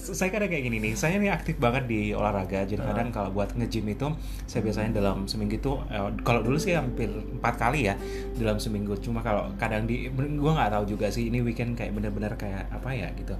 Saya 0.18 0.34
kadang 0.34 0.50
kayak 0.50 0.64
gini 0.66 0.82
nih, 0.82 0.92
saya 0.98 1.22
nih 1.22 1.30
aktif 1.30 1.54
banget 1.56 1.86
di 1.86 2.10
olahraga. 2.10 2.66
Jadi 2.66 2.82
kadang 2.82 3.14
kalau 3.14 3.30
buat 3.30 3.54
nge-gym 3.54 3.86
itu 3.86 4.10
saya 4.42 4.60
biasanya 4.60 4.98
dalam 4.98 5.30
seminggu 5.30 5.54
itu 5.54 5.78
eh, 5.86 6.02
kalau 6.26 6.42
dulu 6.42 6.58
sih 6.58 6.74
hampir 6.74 7.06
empat 7.06 7.54
kali 7.56 7.86
ya 7.86 7.94
dalam 8.34 8.58
seminggu. 8.58 8.98
Cuma 8.98 9.22
kalau 9.22 9.54
kadang 9.54 9.86
di 9.86 10.10
gua 10.10 10.58
nggak 10.58 10.70
tahu 10.74 10.84
juga 10.88 11.06
sih 11.14 11.30
ini 11.30 11.38
weekend 11.40 11.78
kayak 11.78 11.94
bener-bener 11.94 12.34
kayak 12.34 12.66
apa 12.74 12.90
ya 12.90 13.06
gitu. 13.14 13.38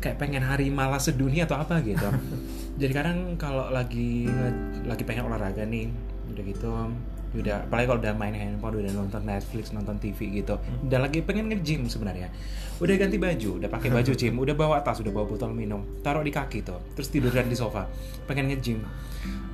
Kayak 0.00 0.16
pengen 0.16 0.40
hari 0.40 0.72
malas 0.72 1.04
sedunia 1.04 1.44
atau 1.44 1.60
apa 1.60 1.84
gitu. 1.84 2.08
Jadi 2.80 2.92
kadang 2.96 3.36
kalau 3.36 3.68
lagi 3.68 4.24
lagi 4.88 5.02
pengen 5.04 5.28
olahraga 5.28 5.68
nih 5.68 5.92
udah 6.32 6.44
gitu 6.46 6.70
udah 7.30 7.62
apalagi 7.62 7.86
kalau 7.86 8.00
udah 8.00 8.12
main 8.12 8.34
handphone 8.34 8.74
udah 8.76 8.90
nonton 8.92 9.22
Netflix 9.22 9.70
nonton 9.70 9.96
TV 9.96 10.18
gitu. 10.36 10.58
Udah 10.82 10.98
lagi 10.98 11.22
pengen 11.22 11.46
nge-gym 11.46 11.86
sebenarnya. 11.86 12.26
Udah 12.76 12.96
ganti 12.96 13.16
baju 13.16 13.60
udah 13.60 13.68
pakai 13.68 13.88
baju 13.88 14.10
gym 14.10 14.34
udah 14.34 14.54
bawa 14.54 14.80
tas 14.80 14.98
udah 14.98 15.10
bawa 15.10 15.28
botol 15.28 15.52
minum 15.52 15.84
taruh 16.00 16.20
di 16.20 16.30
kaki 16.30 16.64
tuh 16.64 16.80
terus 16.92 17.06
tiduran 17.08 17.44
di 17.44 17.54
sofa. 17.54 17.86
Pengen 18.24 18.48
nge-gym 18.48 18.80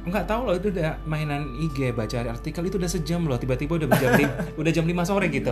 nggak 0.07 0.23
tahu 0.25 0.47
loh 0.47 0.55
itu 0.55 0.71
udah 0.71 1.03
mainan 1.03 1.43
IG 1.59 1.91
baca 1.91 2.23
artikel 2.23 2.63
itu 2.63 2.79
udah 2.79 2.87
sejam 2.87 3.27
loh 3.27 3.35
tiba-tiba 3.35 3.75
udah 3.77 3.91
jam 3.93 4.15
lim- 4.15 4.37
udah 4.63 4.71
jam 4.71 4.87
5 4.87 5.03
sore 5.03 5.27
gitu. 5.29 5.51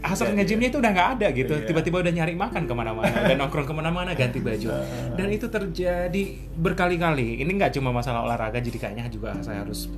Hasrat 0.00 0.32
nge-gymnya 0.32 0.70
itu 0.70 0.78
udah 0.78 0.90
nggak 0.90 1.08
ada 1.18 1.26
gitu 1.30 1.52
Iya. 1.52 1.66
tiba-tiba 1.68 2.00
udah 2.00 2.08
nyari 2.10 2.32
makan 2.32 2.64
ke 2.64 2.72
mana-mana 2.72 3.12
udah 3.12 3.36
nongkrong 3.36 3.68
ke 3.68 3.74
mana-mana 3.76 4.10
ganti 4.14 4.40
baju. 4.40 4.72
Dan 5.12 5.28
itu 5.28 5.46
terjadi 5.46 6.22
berkali-kali. 6.56 7.36
Ini 7.38 7.50
nggak 7.52 7.76
cuma 7.76 7.92
masalah 7.92 8.24
olahraga 8.24 8.56
jadi 8.56 8.78
kayaknya 8.80 9.12
juga 9.12 9.36
saya 9.40 9.60
harus 9.60 9.92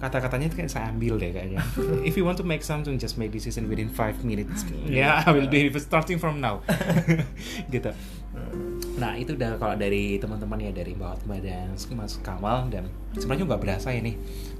kata-katanya 0.00 0.48
itu 0.48 0.56
kayak 0.64 0.72
saya 0.72 0.88
ambil 0.88 1.20
deh 1.20 1.30
kayaknya. 1.30 1.60
If 2.08 2.16
you 2.16 2.24
want 2.24 2.40
to 2.40 2.46
make 2.46 2.64
something 2.64 2.96
just 2.96 3.20
make 3.20 3.30
decision 3.30 3.68
within 3.68 3.92
5 3.92 4.24
minutes. 4.24 4.64
Yeah 4.88 5.20
I 5.22 5.30
will 5.30 5.46
do 5.46 5.60
it 5.60 5.76
starting 5.78 6.16
from 6.16 6.40
now. 6.40 6.64
Gitu. 7.74 7.92
Nah 8.96 9.16
itu 9.16 9.36
udah 9.36 9.56
kalau 9.60 9.76
dari 9.76 10.16
teman-teman 10.20 10.60
ya 10.60 10.72
dari 10.72 10.92
Mbak 10.96 11.08
Hotma 11.08 11.36
dan 11.40 11.76
Mas 11.76 12.16
Kamal 12.20 12.68
dan 12.72 12.88
sebenarnya 13.16 13.44
nggak 13.50 13.62
berasa 13.62 13.90
ini. 13.90 14.14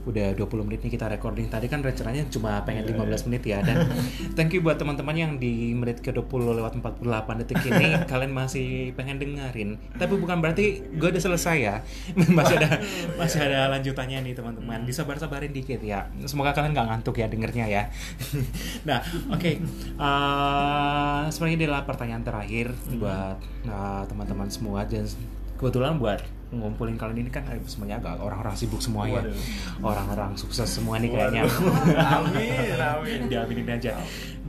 Udah 0.08 0.32
20 0.32 0.66
menit 0.66 0.80
nih 0.82 0.96
kita 0.96 1.06
recording. 1.06 1.46
Tadi 1.52 1.68
kan 1.68 1.84
rencananya 1.84 2.26
cuma 2.32 2.64
pengen 2.64 2.88
15 2.88 3.28
menit 3.30 3.42
ya. 3.46 3.60
Dan 3.62 3.86
thank 4.36 4.50
you 4.56 4.64
buat 4.64 4.80
teman-teman 4.80 5.14
yang 5.14 5.32
di 5.36 5.76
menit 5.76 6.00
ke 6.00 6.10
20 6.10 6.58
lewat 6.58 6.72
48 6.80 7.40
detik 7.44 7.60
ini. 7.68 7.94
Kalian 8.10 8.32
masih 8.32 8.96
pengen 8.96 9.20
dengerin. 9.20 9.76
Tapi 9.94 10.14
bukan 10.16 10.40
berarti 10.40 10.82
gue 10.96 11.08
udah 11.12 11.22
selesai 11.22 11.56
ya. 11.60 11.76
Masih 12.40 12.56
ada 12.62 12.80
masih 13.18 13.42
ada 13.42 13.68
lanjutannya 13.68 14.22
nih 14.24 14.32
teman-teman. 14.32 14.86
Disabar-sabarin 14.88 15.52
dikit 15.52 15.82
ya. 15.84 16.08
Semoga 16.24 16.56
kalian 16.56 16.72
nggak 16.72 16.88
ngantuk 16.88 17.20
ya 17.20 17.26
dengernya 17.28 17.66
ya. 17.68 17.82
Nah 18.88 19.02
oke. 19.28 19.50
Eh, 20.00 21.22
sebenarnya 21.28 21.56
ini 21.60 21.64
adalah 21.68 21.84
pertanyaan 21.84 22.24
terakhir 22.24 22.72
buat 22.96 23.36
eh, 23.66 24.02
teman-teman 24.08 24.48
semua. 24.48 24.86
Dan 24.88 25.04
kebetulan 25.60 26.00
buat 26.00 26.24
ngumpulin 26.50 26.98
kalian 26.98 27.26
ini 27.26 27.30
kan 27.30 27.46
eh, 27.46 27.62
semuanya 27.70 28.02
agak 28.02 28.18
orang-orang 28.18 28.54
sibuk 28.58 28.82
semua 28.82 29.06
ya 29.06 29.22
orang-orang 29.80 30.34
sukses 30.34 30.66
semua 30.66 30.98
nih 30.98 31.10
kayaknya. 31.14 31.46
Amin 32.18 32.78
amin. 32.78 33.20
Diaminin 33.30 33.70
aja. 33.70 33.94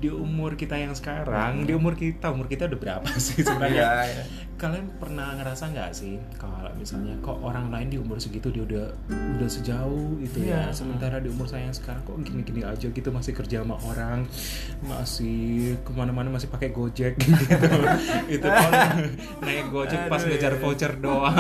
Di 0.02 0.10
umur 0.10 0.58
kita 0.58 0.82
yang 0.82 0.98
sekarang 0.98 1.70
di 1.70 1.78
umur 1.78 1.94
kita 1.94 2.34
umur 2.34 2.50
kita 2.50 2.66
udah 2.66 2.80
berapa 2.80 3.10
sih 3.22 3.42
sebenarnya? 3.46 3.86
Iya, 3.86 3.92
iya. 4.10 4.24
Kalian 4.62 4.94
pernah 5.02 5.34
ngerasa 5.34 5.74
nggak 5.74 5.90
sih 5.90 6.22
kalau 6.38 6.70
misalnya 6.78 7.18
kok 7.26 7.34
orang 7.42 7.74
lain 7.74 7.90
di 7.90 7.98
umur 7.98 8.22
segitu 8.22 8.54
dia 8.54 8.62
udah 8.62 8.86
udah 9.10 9.50
sejauh 9.50 10.22
itu 10.22 10.46
ya 10.46 10.70
Iya. 10.70 10.70
sementara 10.70 11.18
di 11.18 11.34
umur 11.34 11.50
saya 11.50 11.66
yang 11.66 11.74
sekarang 11.74 12.06
kok 12.06 12.14
gini-gini 12.22 12.62
aja 12.62 12.86
gitu 12.86 13.10
masih 13.10 13.34
kerja 13.34 13.66
sama 13.66 13.82
orang 13.82 14.30
masih 14.86 15.74
ke 15.82 15.92
mana-mana 15.98 16.30
masih 16.30 16.46
pakai 16.46 16.70
gojek 16.70 17.18
gitu 17.26 17.42
itu 18.30 18.46
kan 18.46 19.02
naik 19.50 19.74
gojek 19.74 20.06
pas 20.06 20.22
Aduh, 20.22 20.30
ngejar 20.30 20.54
iya. 20.54 20.62
voucher 20.62 20.94
doang 21.02 21.34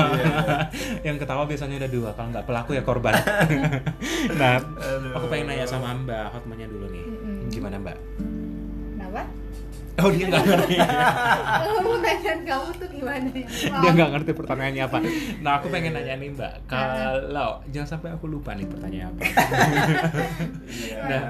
yang 1.06 1.22
ketawa 1.22 1.46
biasanya 1.46 1.86
ada 1.86 1.90
dua 1.94 2.18
kalau 2.18 2.34
nggak 2.34 2.46
pelaku 2.50 2.74
ya 2.74 2.82
korban 2.82 3.14
nah 4.34 4.58
Aduh. 4.58 5.14
aku 5.14 5.26
pengen 5.30 5.54
nanya 5.54 5.70
sama 5.70 5.94
mbak 5.94 6.34
hotmanya 6.34 6.66
dulu 6.66 6.90
nih 6.90 7.06
gimana 7.54 7.78
mbak? 7.78 8.00
Oh 10.02 10.12
dia 10.12 10.26
nggak 10.28 10.44
ngerti. 10.46 10.76
Lu 11.86 11.94
nanyain 12.02 12.42
kamu 12.44 12.70
tuh 12.78 12.88
gimana? 12.90 13.30
Dia 13.54 13.90
nggak 13.94 14.10
ngerti 14.18 14.32
pertanyaannya 14.36 14.84
apa. 14.86 14.98
Nah 15.42 15.52
aku 15.62 15.68
pengen 15.70 15.94
nanya 15.94 16.16
nih 16.18 16.30
mbak. 16.34 16.54
Kalau 16.66 17.62
jangan 17.70 17.98
sampai 17.98 18.10
aku 18.14 18.26
lupa 18.28 18.58
nih 18.58 18.68
pertanyaan 18.68 19.14
apa. 19.16 19.22
Iya. 20.72 21.04
nah 21.04 21.22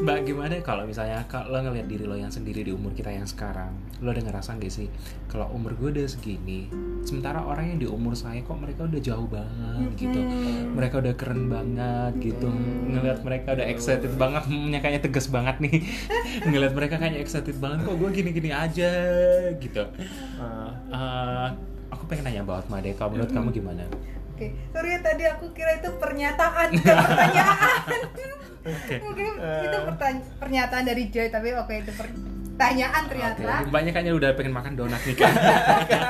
mbak 0.00 0.18
gimana 0.24 0.54
kalau 0.64 0.88
misalnya 0.88 1.20
kalau 1.28 1.60
ngelihat 1.60 1.86
diri 1.86 2.04
lo 2.08 2.16
yang 2.16 2.32
sendiri 2.32 2.64
di 2.64 2.72
umur 2.72 2.92
kita 2.96 3.12
yang 3.12 3.28
sekarang? 3.28 3.74
Lo 4.02 4.10
udah 4.10 4.24
ngerasa 4.24 4.56
gak 4.56 4.72
sih 4.72 4.88
kalau 5.26 5.52
umur 5.52 5.76
gue 5.76 5.92
udah 5.92 6.06
segini 6.08 6.70
sementara 7.04 7.44
orang 7.44 7.76
yang 7.76 7.78
di 7.78 7.88
umur 7.90 8.16
saya 8.16 8.40
kok 8.40 8.56
mereka 8.56 8.88
udah 8.88 9.00
jauh 9.04 9.28
banget 9.28 9.90
gitu. 10.00 10.20
Mereka 10.72 10.94
udah 11.04 11.14
keren 11.14 11.52
banget 11.52 12.12
gitu. 12.24 12.48
Ngelihat 12.90 13.20
mereka 13.20 13.52
udah 13.52 13.66
excited 13.68 14.12
banget. 14.16 14.48
Hmm, 14.48 14.72
kayaknya 14.72 15.02
tegas 15.04 15.26
banget 15.28 15.60
nih. 15.60 15.84
Ngelihat 16.50 16.72
mereka 16.72 16.94
kayaknya 16.96 17.20
excited 17.20 17.56
banget. 17.60 17.84
Kok 17.84 17.96
gue 18.00 18.10
gini-gini 18.16 18.50
aja 18.50 18.90
gitu 19.54 19.84
Ah, 20.36 20.72
Eh, 20.88 21.48
aku 21.88 22.04
pengen 22.06 22.24
nanya 22.26 22.42
deh, 22.80 22.92
kalau 22.92 23.12
menurut 23.12 23.30
kamu 23.30 23.48
gimana? 23.52 23.84
Oke, 24.32 24.52
sorry 24.68 24.90
ya 24.90 25.00
tadi 25.00 25.24
aku 25.24 25.48
kira 25.50 25.76
itu 25.76 25.88
pernyataan 25.94 26.68
bukan 26.70 26.96
pertanyaan. 27.08 28.00
Oke. 28.62 28.96
Mungkin 29.00 29.32
itu 29.38 29.78
pertanya- 29.86 30.26
pernyataan 30.36 30.84
dari 30.84 31.02
Joy 31.08 31.28
tapi 31.28 31.48
oke 31.52 31.72
itu 31.72 31.88
pertanyaan 31.90 33.02
ternyata. 33.06 33.40
Oke, 33.58 33.70
Banyak 33.70 33.92
kayaknya 33.92 34.12
udah 34.12 34.30
pengen 34.32 34.52
makan 34.52 34.72
donat 34.74 35.00
nih 35.00 35.16
kan. 35.16 35.32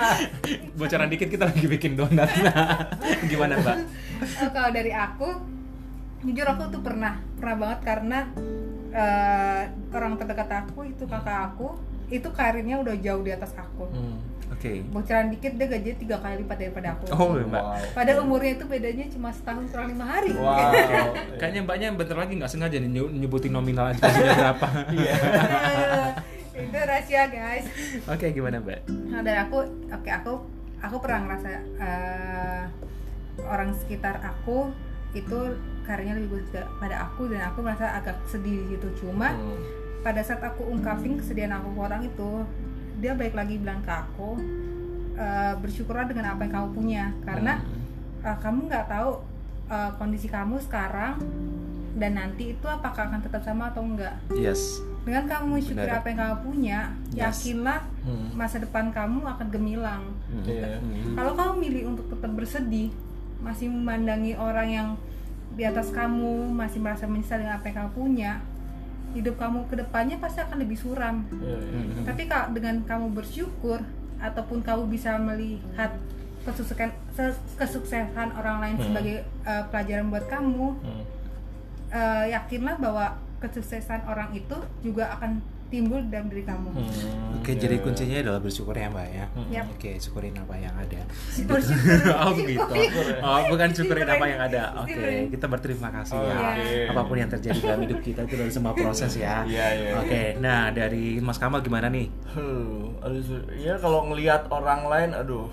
Bocoran 0.79 1.07
dikit 1.07 1.29
kita 1.29 1.45
lagi 1.45 1.66
bikin 1.69 1.95
donat. 1.95 2.27
gimana 3.25 3.55
Mbak? 3.57 3.77
Oh, 4.42 4.51
kalau 4.51 4.71
dari 4.71 4.90
aku, 4.90 5.29
jujur 6.23 6.47
aku 6.47 6.62
tuh 6.69 6.83
pernah 6.83 7.23
pernah 7.37 7.57
banget 7.57 7.81
karena 7.85 8.19
eh, 8.90 9.62
orang 9.92 10.16
terdekat 10.16 10.51
aku 10.64 10.83
itu 10.85 11.05
kakak 11.05 11.53
aku 11.53 11.79
itu 12.09 12.29
karirnya 12.31 12.79
udah 12.79 12.95
jauh 12.97 13.21
di 13.21 13.31
atas 13.31 13.51
aku. 13.53 13.85
Hmm, 13.87 14.16
Oke. 14.49 14.79
Bocoran 14.87 15.27
dikit 15.29 15.53
dia 15.53 15.66
gajinya 15.66 15.97
tiga 15.97 16.16
kali 16.16 16.40
lipat 16.40 16.57
daripada 16.57 16.88
aku. 16.92 17.05
Oh 17.11 17.35
Mbak. 17.35 17.51
wow 17.57 17.75
Pada 17.92 18.11
umurnya 18.16 18.53
itu 18.53 18.64
bedanya 18.64 19.05
cuma 19.09 19.29
setahun 19.29 19.66
kurang 19.66 19.90
lima 19.90 20.07
hari. 20.07 20.31
wow 20.33 20.71
Kayaknya 21.40 21.61
mbaknya 21.62 21.88
bentar 21.92 22.16
lagi 22.16 22.33
nggak 22.35 22.49
sengaja 22.49 22.77
nih 22.77 22.88
nyebutin 22.88 23.51
nominal 23.51 23.90
aja 23.90 24.07
berapa. 24.07 24.66
iya 24.92 25.14
itu 26.57 26.79
rahasia 26.79 27.23
guys. 27.27 27.66
Oke, 28.07 28.31
gimana 28.31 28.57
Mbak? 28.59 28.81
Nah, 29.11 29.21
dari 29.21 29.38
aku, 29.38 29.59
oke 29.88 30.11
aku 30.11 30.33
aku 30.79 30.97
pernah 30.99 31.21
ngerasa 31.27 31.51
eh, 31.77 32.62
orang 33.42 33.75
sekitar 33.77 34.16
aku 34.19 34.71
itu 35.12 35.37
karirnya 35.83 36.16
lebih 36.16 36.38
bagus 36.38 36.51
pada 36.77 36.97
aku 37.05 37.29
dan 37.29 37.47
aku 37.47 37.61
merasa 37.61 37.92
agak 37.92 38.16
sedih 38.25 38.62
di 38.62 38.75
situ. 38.75 38.88
Cuma 39.01 39.33
Hmm. 39.33 39.59
Pada 40.07 40.23
saat 40.23 40.38
aku 40.38 40.71
ungkapin 40.71 41.19
kesedihan 41.19 41.59
aku 41.59 41.75
ke 41.75 41.81
orang 41.83 42.07
itu, 42.07 42.47
dia 43.03 43.19
baik 43.19 43.35
lagi 43.35 43.59
bilang 43.59 43.83
ke 43.83 43.90
aku 43.90 44.38
eh, 45.19 45.55
bersyukurlah 45.59 46.07
dengan 46.07 46.38
apa 46.38 46.47
yang 46.47 46.53
kamu 46.55 46.69
punya 46.71 47.05
karena 47.27 47.59
eh, 48.23 48.37
kamu 48.38 48.71
nggak 48.71 48.87
tahu 48.87 49.19
eh, 49.66 49.90
kondisi 49.99 50.31
kamu 50.31 50.62
sekarang 50.62 51.19
dan 51.99 52.12
nanti 52.14 52.55
itu 52.55 52.66
apakah 52.71 53.11
akan 53.11 53.19
tetap 53.19 53.42
sama 53.42 53.75
atau 53.75 53.83
enggak. 53.83 54.14
Yes. 54.31 54.79
Dengan 55.03 55.27
kamu 55.27 55.59
mensyukuri 55.59 55.90
Benar. 55.90 55.99
apa 56.03 56.07
yang 56.12 56.19
kamu 56.23 56.37
punya, 56.45 56.79
Yes. 57.11 57.42
yakinlah 57.42 57.81
Hmm. 58.07 58.29
masa 58.38 58.62
depan 58.62 58.95
kamu 58.95 59.27
akan 59.27 59.47
gemilang. 59.51 60.05
Hmm. 60.31 60.45
Hmm. 60.47 61.14
Kalau 61.19 61.33
kamu 61.35 61.53
milih 61.66 61.83
untuk 61.97 62.07
tetap 62.14 62.31
bersedih, 62.37 62.95
masih 63.42 63.66
memandangi 63.73 64.38
orang 64.38 64.69
yang 64.71 64.88
di 65.57 65.64
atas 65.64 65.90
kamu, 65.90 66.53
masih 66.53 66.79
merasa 66.85 67.09
menyesal 67.09 67.40
dengan 67.40 67.59
apa 67.59 67.64
yang 67.66 67.77
kamu 67.83 67.90
punya, 67.97 68.33
hidup 69.16 69.37
kamu 69.37 69.64
ke 69.66 69.74
depannya 69.76 70.16
pasti 70.16 70.38
akan 70.38 70.59
lebih 70.61 70.76
suram. 70.76 71.24
Iya, 71.33 71.57
iya. 71.57 71.81
Hmm. 71.83 72.05
Tapi 72.05 72.22
kalau 72.26 72.52
dengan 72.52 72.76
kamu 72.85 73.07
bersyukur 73.12 73.81
ataupun 74.16 74.61
kamu 74.61 74.88
bisa 74.88 75.16
melihat 75.16 75.92
kesuksesan 76.44 76.92
kesuksesan 77.57 78.29
orang 78.33 78.62
lain 78.62 78.76
Hmm. 78.76 78.87
sebagai 78.87 79.16
eh, 79.24 79.64
pelajaran 79.68 80.07
buat 80.09 80.24
kamu, 80.26 80.66
Hmm. 80.79 81.02
eh, 81.90 82.24
yakinlah 82.31 82.76
bahwa 82.76 83.07
kesuksesan 83.37 84.07
orang 84.07 84.33
itu 84.33 84.57
juga 84.81 85.12
akan 85.12 85.40
timbul 85.66 86.00
dalam 86.07 86.26
diri 86.31 86.42
kamu. 86.42 86.68
Hmm. 86.70 87.38
Oke, 87.42 87.52
Iya, 87.55 87.61
jadi 87.66 87.76
iya. 87.79 87.85
kuncinya 87.85 88.16
adalah 88.22 88.40
bersyukur 88.42 88.74
ya 88.74 88.87
Mbak 88.90 89.07
ya. 89.11 89.24
Hmm. 89.35 89.48
Yap. 89.50 89.66
Oke, 89.74 89.90
syukurin 89.98 90.35
apa 90.35 90.55
yang 90.59 90.74
ada. 90.74 91.00
Bersyukur. 91.46 91.98
oh 92.24 92.31
gitu. 92.38 92.72
Oh 93.22 93.40
bukan 93.50 93.68
syukurin 93.74 94.09
apa 94.09 94.24
yang 94.26 94.40
ada. 94.40 94.62
Oke, 94.83 94.94
Syukurin. 94.94 95.24
kita 95.31 95.46
berterima 95.46 95.88
kasih 95.90 96.14
Oh, 96.16 96.22
ya. 96.24 96.35
oke. 96.35 96.70
Apa 96.90 97.00
pun 97.07 97.16
yang 97.18 97.31
terjadi 97.31 97.59
dalam 97.61 97.81
hidup 97.87 98.00
kita 98.02 98.20
itu 98.24 98.35
dari 98.35 98.52
semua 98.52 98.72
proses 98.72 99.12
ya. 99.14 99.42
Iya, 99.57 99.66
iya, 99.79 99.90
Oke, 100.02 100.22
nah 100.42 100.70
dari 100.74 101.18
Mas 101.22 101.38
Kamal 101.38 101.62
gimana 101.62 101.87
nih? 101.90 102.11
Aduh, 102.35 102.90
ya 103.55 103.79
kalau 103.79 104.11
ngelihat 104.11 104.50
orang 104.50 104.87
lain, 104.90 105.11
aduh, 105.14 105.46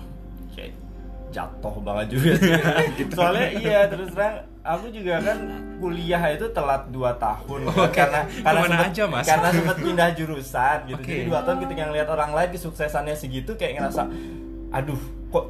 jatuh 1.34 1.74
banget 1.82 2.06
juga 2.14 2.30
sih. 2.38 2.54
Soalnya 3.18 3.48
iya 3.58 3.80
terus 3.90 4.14
terang, 4.14 4.46
aku 4.64 4.88
juga 4.88 5.20
kan 5.20 5.38
kuliah 5.76 6.24
itu 6.32 6.48
telat 6.50 6.88
2 6.88 6.96
tahun 7.14 7.60
kan, 7.68 7.92
karena 7.92 8.20
karena 8.40 8.60
sempet, 8.64 8.86
aja, 8.88 9.02
Mas? 9.04 9.24
karena 9.28 9.48
sempat 9.52 9.76
pindah 9.76 10.08
jurusan 10.16 10.78
gitu. 10.88 10.96
Oke. 10.98 11.06
Jadi 11.06 11.22
dua 11.28 11.40
tahun 11.44 11.58
ketika 11.62 11.82
ngelihat 11.84 12.08
orang 12.08 12.30
lain 12.32 12.48
kesuksesannya 12.50 13.12
segitu 13.12 13.52
kayak 13.54 13.76
ngerasa, 13.76 14.08
aduh, 14.70 14.96
kok 15.28 15.46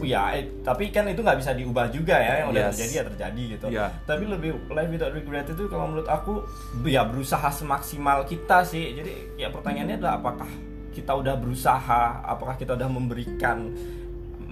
ya 0.00 0.32
eh, 0.32 0.48
tapi 0.62 0.88
kan 0.88 1.04
itu 1.04 1.20
nggak 1.20 1.36
bisa 1.36 1.52
diubah 1.52 1.90
juga 1.90 2.16
ya 2.16 2.40
yang 2.40 2.48
udah 2.48 2.64
Yes. 2.64 2.70
terjadi 2.72 2.92
ya 2.94 3.04
terjadi 3.04 3.42
gitu 3.50 3.66
Iya. 3.68 3.86
tapi 4.02 4.24
lebih 4.24 4.50
life 4.70 4.88
without 4.88 5.12
regret 5.12 5.44
itu 5.44 5.68
kalau 5.68 5.84
menurut 5.84 6.08
aku 6.08 6.40
ya 6.86 7.04
berusaha 7.04 7.44
semaksimal 7.52 8.24
kita 8.24 8.64
sih 8.64 8.96
jadi 8.96 9.12
ya 9.36 9.52
pertanyaannya 9.52 10.00
adalah 10.00 10.16
apakah 10.16 10.48
kita 10.88 11.12
udah 11.12 11.36
berusaha 11.36 12.02
apakah 12.24 12.56
kita 12.56 12.72
udah 12.72 12.88
memberikan 12.88 13.68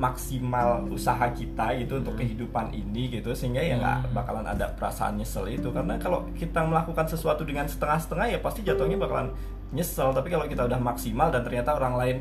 maksimal 0.01 0.89
usaha 0.89 1.29
kita 1.29 1.77
gitu 1.77 2.01
untuk 2.01 2.17
kehidupan 2.17 2.73
ini 2.73 3.13
gitu 3.13 3.37
sehingga 3.37 3.61
ya 3.61 3.77
nggak 3.77 4.17
bakalan 4.17 4.49
ada 4.49 4.73
perasaan 4.73 5.21
nyesel 5.21 5.45
itu. 5.53 5.69
Karena 5.69 6.01
kalau 6.01 6.25
kita 6.33 6.65
melakukan 6.65 7.05
sesuatu 7.05 7.45
dengan 7.45 7.69
setengah-setengah 7.69 8.27
ya 8.33 8.39
pasti 8.41 8.65
jatuhnya 8.65 8.97
bakalan 8.97 9.37
nyesel. 9.77 10.17
Tapi 10.17 10.33
kalau 10.33 10.49
kita 10.49 10.65
udah 10.65 10.81
maksimal 10.81 11.29
dan 11.29 11.45
ternyata 11.45 11.77
orang 11.77 11.95
lain 12.01 12.17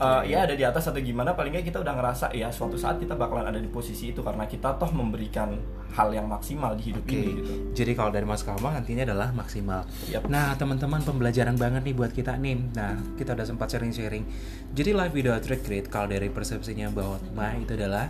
uh, 0.00 0.22
ya 0.24 0.48
ada 0.48 0.56
di 0.56 0.64
atas 0.64 0.88
atau 0.88 0.98
gimana 0.98 1.36
paling 1.36 1.52
nggak 1.52 1.70
kita 1.70 1.78
udah 1.84 1.94
ngerasa 1.94 2.32
ya 2.32 2.48
suatu 2.48 2.80
saat 2.80 2.96
kita 2.96 3.14
bakalan 3.14 3.46
ada 3.46 3.60
di 3.60 3.68
posisi 3.68 4.10
itu 4.10 4.24
karena 4.24 4.48
kita 4.48 4.74
toh 4.80 4.90
memberikan 4.90 5.54
hal 5.92 6.08
yang 6.10 6.26
maksimal 6.26 6.72
di 6.74 6.90
hidup 6.90 7.04
Oke, 7.04 7.14
ini 7.14 7.30
gitu. 7.36 7.52
jadi 7.76 7.92
kalau 7.98 8.10
dari 8.10 8.26
Mas 8.26 8.42
Kamal 8.46 8.72
nantinya 8.78 9.04
adalah 9.04 9.28
maksimal. 9.34 9.82
Yap. 10.08 10.30
Nah, 10.30 10.54
teman-teman 10.54 11.02
pembelajaran 11.02 11.58
banget 11.58 11.82
nih 11.82 11.94
buat 11.98 12.14
kita 12.14 12.38
nih. 12.38 12.78
Nah, 12.78 12.94
kita 13.18 13.34
udah 13.34 13.42
sempat 13.42 13.74
sharing-sharing. 13.74 14.22
Jadi 14.70 14.90
life 14.94 15.10
without 15.10 15.42
regret 15.50 15.90
kalau 15.90 16.06
dari 16.06 16.30
persepsinya 16.30 16.94
bahwa 16.94 17.18
Ma 17.34 17.58
itu 17.58 17.74
adalah 17.74 18.06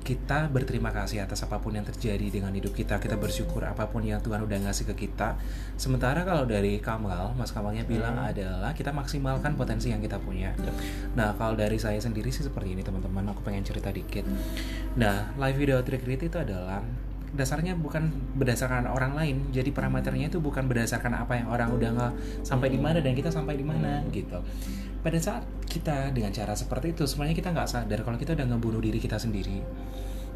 kita 0.00 0.48
berterima 0.48 0.90
kasih 0.90 1.22
atas 1.22 1.44
apa 1.44 1.60
pun 1.60 1.76
yang 1.76 1.84
terjadi 1.84 2.26
dengan 2.32 2.50
hidup 2.50 2.72
kita. 2.72 2.96
Kita 2.98 3.20
bersyukur 3.20 3.62
apa 3.62 3.86
pun 3.86 4.02
yang 4.02 4.18
Tuhan 4.24 4.42
udah 4.42 4.58
ngasih 4.68 4.88
ke 4.92 5.06
kita. 5.06 5.36
Sementara 5.76 6.24
kalau 6.24 6.48
dari 6.48 6.80
Kamal, 6.80 7.36
Mas 7.36 7.52
Kamalnya 7.52 7.84
bilang 7.84 8.16
adalah 8.16 8.72
kita 8.72 8.90
maksimalkan 8.90 9.54
potensi 9.54 9.92
yang 9.92 10.00
kita 10.00 10.16
punya. 10.18 10.56
Nah, 11.14 11.36
kalau 11.36 11.54
dari 11.54 11.76
saya 11.76 12.00
sendiri 12.00 12.32
sih 12.32 12.42
seperti 12.42 12.74
ini 12.74 12.82
teman-teman. 12.82 13.32
Aku 13.32 13.44
pengen 13.44 13.62
cerita 13.62 13.92
dikit. 13.92 14.26
Nah, 14.96 15.30
life 15.36 15.60
without 15.60 15.86
regret 15.86 16.26
itu 16.26 16.36
adalah 16.40 16.82
dasarnya 17.30 17.78
bukan 17.78 18.10
berdasarkan 18.34 18.90
orang 18.90 19.14
lain 19.14 19.54
jadi 19.54 19.70
parameternya 19.70 20.34
itu 20.34 20.42
bukan 20.42 20.66
berdasarkan 20.66 21.14
apa 21.14 21.38
yang 21.38 21.46
orang 21.46 21.70
udah 21.70 21.90
nggak 21.94 22.12
sampai 22.42 22.74
di 22.74 22.78
mana 22.82 22.98
dan 22.98 23.14
kita 23.14 23.30
sampai 23.30 23.54
di 23.54 23.62
mana 23.62 24.02
gitu 24.10 24.42
pada 25.00 25.16
saat 25.16 25.44
kita 25.64 26.12
dengan 26.12 26.28
cara 26.34 26.52
seperti 26.52 26.92
itu 26.92 27.08
sebenarnya 27.08 27.36
kita 27.40 27.50
nggak 27.56 27.68
sadar 27.68 28.00
kalau 28.04 28.18
kita 28.20 28.36
udah 28.36 28.46
ngebunuh 28.52 28.80
diri 28.84 29.00
kita 29.00 29.16
sendiri. 29.16 29.64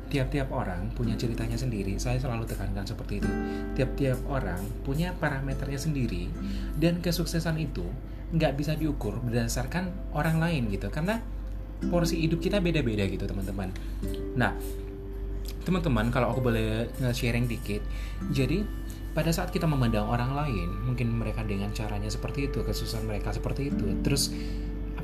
Tiap-tiap 0.08 0.52
orang 0.54 0.94
punya 0.94 1.18
ceritanya 1.18 1.58
sendiri. 1.58 1.98
Saya 1.98 2.20
selalu 2.22 2.46
tekankan 2.46 2.86
seperti 2.86 3.18
itu. 3.18 3.30
Tiap-tiap 3.74 4.20
orang 4.30 4.60
punya 4.86 5.10
parameternya 5.16 5.80
sendiri 5.80 6.30
dan 6.78 7.02
kesuksesan 7.02 7.58
itu 7.58 7.84
nggak 8.30 8.52
bisa 8.54 8.72
diukur 8.78 9.18
berdasarkan 9.20 9.90
orang 10.14 10.38
lain 10.38 10.70
gitu. 10.70 10.88
Karena 10.88 11.18
porsi 11.90 12.22
hidup 12.22 12.40
kita 12.40 12.62
beda-beda 12.62 13.04
gitu 13.10 13.26
teman-teman. 13.26 13.68
Nah 14.38 14.54
teman-teman 15.64 16.12
kalau 16.12 16.30
aku 16.30 16.44
boleh 16.44 16.88
nge-sharing 17.00 17.48
dikit. 17.48 17.80
Jadi 18.30 18.62
pada 19.14 19.30
saat 19.30 19.54
kita 19.54 19.70
memandang 19.70 20.10
orang 20.10 20.34
lain 20.34 20.68
mungkin 20.84 21.14
mereka 21.14 21.46
dengan 21.46 21.70
caranya 21.70 22.10
seperti 22.10 22.50
itu 22.50 22.66
kesusahan 22.66 23.06
mereka 23.06 23.30
seperti 23.30 23.70
itu 23.70 23.86
terus 24.02 24.34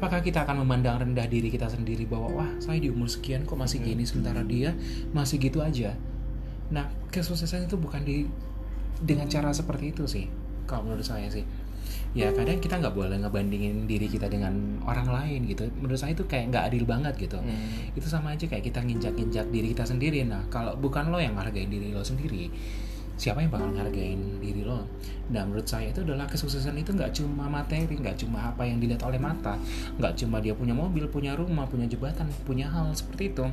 apakah 0.00 0.24
kita 0.24 0.48
akan 0.48 0.64
memandang 0.64 0.96
rendah 0.96 1.28
diri 1.28 1.52
kita 1.52 1.68
sendiri 1.68 2.08
bahwa 2.08 2.32
wah 2.32 2.50
saya 2.56 2.80
di 2.80 2.88
umur 2.88 3.12
sekian 3.12 3.44
kok 3.44 3.60
masih 3.60 3.84
gini 3.84 4.08
sementara 4.08 4.40
dia 4.40 4.72
masih 5.12 5.36
gitu 5.36 5.60
aja? 5.60 5.92
Nah 6.72 6.88
kesuksesan 7.12 7.68
itu 7.68 7.76
bukan 7.76 8.00
di 8.00 8.24
dengan 8.96 9.28
cara 9.28 9.52
seperti 9.52 9.92
itu 9.92 10.08
sih 10.08 10.24
kalau 10.64 10.88
menurut 10.88 11.04
saya 11.04 11.28
sih. 11.28 11.44
Ya 12.16 12.32
kadang 12.32 12.64
kita 12.64 12.80
nggak 12.80 12.96
boleh 12.96 13.20
ngebandingin 13.20 13.84
diri 13.84 14.08
kita 14.08 14.32
dengan 14.32 14.80
orang 14.88 15.12
lain 15.12 15.44
gitu. 15.44 15.68
Menurut 15.78 16.00
saya 16.00 16.16
itu 16.16 16.24
kayak 16.24 16.48
nggak 16.48 16.64
adil 16.72 16.88
banget 16.88 17.14
gitu. 17.20 17.36
Hmm. 17.36 17.92
itu 17.92 18.08
sama 18.08 18.32
aja 18.32 18.48
kayak 18.48 18.72
kita 18.72 18.80
nginjak-nginjak 18.80 19.52
diri 19.52 19.76
kita 19.76 19.84
sendiri. 19.84 20.24
Nah 20.24 20.48
kalau 20.48 20.80
bukan 20.80 21.12
lo 21.12 21.20
yang 21.20 21.36
ngehargain 21.36 21.68
diri 21.68 21.92
lo 21.92 22.00
sendiri 22.00 22.48
siapa 23.20 23.44
yang 23.44 23.52
bakal 23.52 23.68
ngehargain 23.76 24.40
diri 24.40 24.64
lo? 24.64 24.88
Nah 25.28 25.44
menurut 25.44 25.68
saya 25.68 25.92
itu 25.92 26.00
adalah 26.00 26.24
kesuksesan 26.24 26.72
itu 26.80 26.96
nggak 26.96 27.12
cuma 27.12 27.52
materi 27.52 27.92
nggak 27.92 28.16
cuma 28.16 28.48
apa 28.48 28.64
yang 28.64 28.80
dilihat 28.80 29.04
oleh 29.04 29.20
mata. 29.20 29.60
Nggak 30.00 30.24
cuma 30.24 30.40
dia 30.40 30.56
punya 30.56 30.72
mobil 30.72 31.04
punya 31.12 31.36
rumah 31.36 31.68
punya 31.68 31.84
jabatan 31.84 32.32
punya 32.48 32.72
hal 32.72 32.88
seperti 32.96 33.36
itu. 33.36 33.44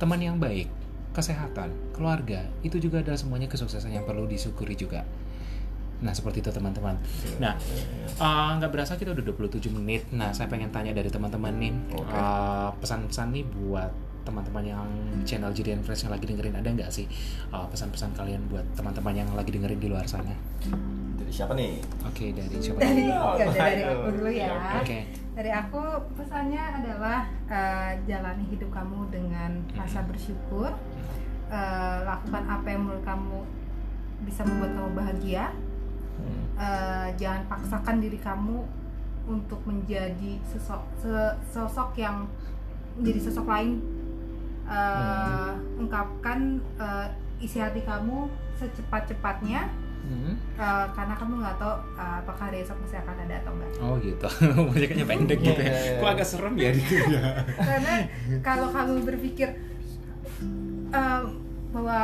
Teman 0.00 0.24
yang 0.24 0.40
baik 0.40 0.72
kesehatan 1.12 1.70
keluarga 1.92 2.48
itu 2.64 2.80
juga 2.80 3.04
adalah 3.04 3.20
semuanya 3.20 3.46
kesuksesan 3.52 3.92
yang 3.92 4.08
perlu 4.08 4.24
disyukuri 4.24 4.72
juga. 4.72 5.04
Nah 6.00 6.16
seperti 6.16 6.40
itu 6.40 6.48
teman-teman. 6.48 6.96
Nah 7.44 7.60
eh, 8.16 8.50
nggak 8.56 8.70
berasa 8.72 8.96
kita 8.96 9.12
udah 9.12 9.20
27 9.20 9.68
menit. 9.68 10.08
Nah 10.16 10.32
saya 10.32 10.48
pengen 10.48 10.72
tanya 10.72 10.96
dari 10.96 11.12
teman-teman 11.12 11.52
nih 11.60 11.72
eh, 11.92 12.68
pesan-pesan 12.80 13.36
nih 13.36 13.44
buat 13.52 13.92
teman-teman 14.24 14.64
yang 14.64 14.88
channel 15.28 15.52
Julian 15.52 15.84
Fresh 15.84 16.08
yang 16.08 16.12
lagi 16.16 16.24
dengerin 16.26 16.56
ada 16.56 16.68
nggak 16.68 16.90
sih 16.90 17.06
eh, 17.52 17.66
pesan-pesan 17.70 18.16
kalian 18.16 18.40
buat 18.48 18.64
teman-teman 18.74 19.14
yang 19.14 19.28
lagi 19.36 19.52
dengerin 19.52 19.78
di 19.78 19.88
luar 19.92 20.08
sana? 20.08 20.32
Dari 21.20 21.32
siapa 21.32 21.52
nih? 21.54 21.78
Oke 22.08 22.32
dari 22.32 22.56
siapa? 22.58 22.80
dari? 22.80 23.04
Oh, 23.12 23.36
ya, 23.36 23.46
dari 23.52 23.82
aku 23.84 24.08
dulu 24.16 24.30
ya 24.32 24.48
Oke. 24.80 24.98
dari 25.36 25.50
aku 25.52 25.82
pesannya 26.16 26.62
adalah 26.82 27.28
eh, 27.46 27.90
jalani 28.08 28.44
hidup 28.48 28.72
kamu 28.72 29.12
dengan 29.12 29.62
rasa 29.76 30.02
bersyukur 30.08 30.72
Eh, 31.44 31.98
lakukan 32.02 32.40
apa 32.48 32.66
yang 32.66 32.88
menurut 32.88 33.04
kamu 33.04 33.38
bisa 34.24 34.42
membuat 34.42 34.72
kamu 34.74 34.90
bahagia 34.96 35.44
Hmm. 36.14 36.46
Eh, 36.54 37.08
jangan 37.18 37.42
paksakan 37.50 37.98
diri 37.98 38.22
kamu 38.22 38.62
untuk 39.26 39.58
menjadi 39.66 40.38
sosok 40.46 40.86
sosok 41.42 41.90
yang 41.98 42.22
menjadi 42.94 43.18
sosok 43.28 43.50
lain 43.50 43.82
Eh, 44.64 45.50
ungkapkan 45.76 46.38
eh, 46.80 47.06
isi 47.36 47.60
hati 47.60 47.84
kamu 47.84 48.28
secepat-cepatnya 48.56 49.68
Hmm. 50.04 50.36
eh, 50.36 50.86
karena 50.92 51.16
kamu 51.16 51.40
nggak 51.40 51.56
tahu 51.56 51.74
eh, 51.96 52.14
apakah 52.20 52.44
hari 52.48 52.60
esok 52.60 52.76
masih 52.78 53.00
akan 53.00 53.24
ada 53.24 53.34
atau 53.40 53.52
enggak 53.52 53.70
Oh 53.80 53.94
gitu. 53.96 54.26
Maksudnya 54.68 55.06
pendek 55.06 55.38
gitu 55.40 55.56
Iya, 55.56 55.64
iya, 55.64 55.72
ya. 55.72 55.80
iya. 55.80 55.96
Kok 55.96 56.10
agak 56.12 56.28
serem 56.28 56.54
ya 56.56 56.70
gitu 56.72 56.92
ya. 57.08 57.22
karena 57.68 57.94
kalau 58.40 58.68
kamu 58.68 58.92
berpikir 59.00 59.48
eh, 60.90 61.22
bahwa 61.70 62.00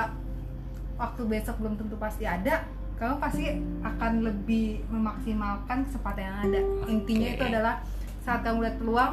waktu 0.97 1.23
besok 1.25 1.57
belum 1.61 1.77
tentu 1.77 1.97
pasti 1.97 2.25
ada 2.25 2.65
kamu 2.97 3.17
pasti 3.17 3.45
akan 3.81 4.13
lebih 4.21 4.85
memaksimalkan 4.89 5.85
kesempatan 5.85 6.21
yang 6.25 6.37
ada 6.45 6.61
intinya 6.87 7.25
Oke. 7.27 7.37
itu 7.37 7.45
adalah 7.47 7.75
saat 8.21 8.41
kamu 8.41 8.61
lihat 8.61 8.77
peluang 8.77 9.13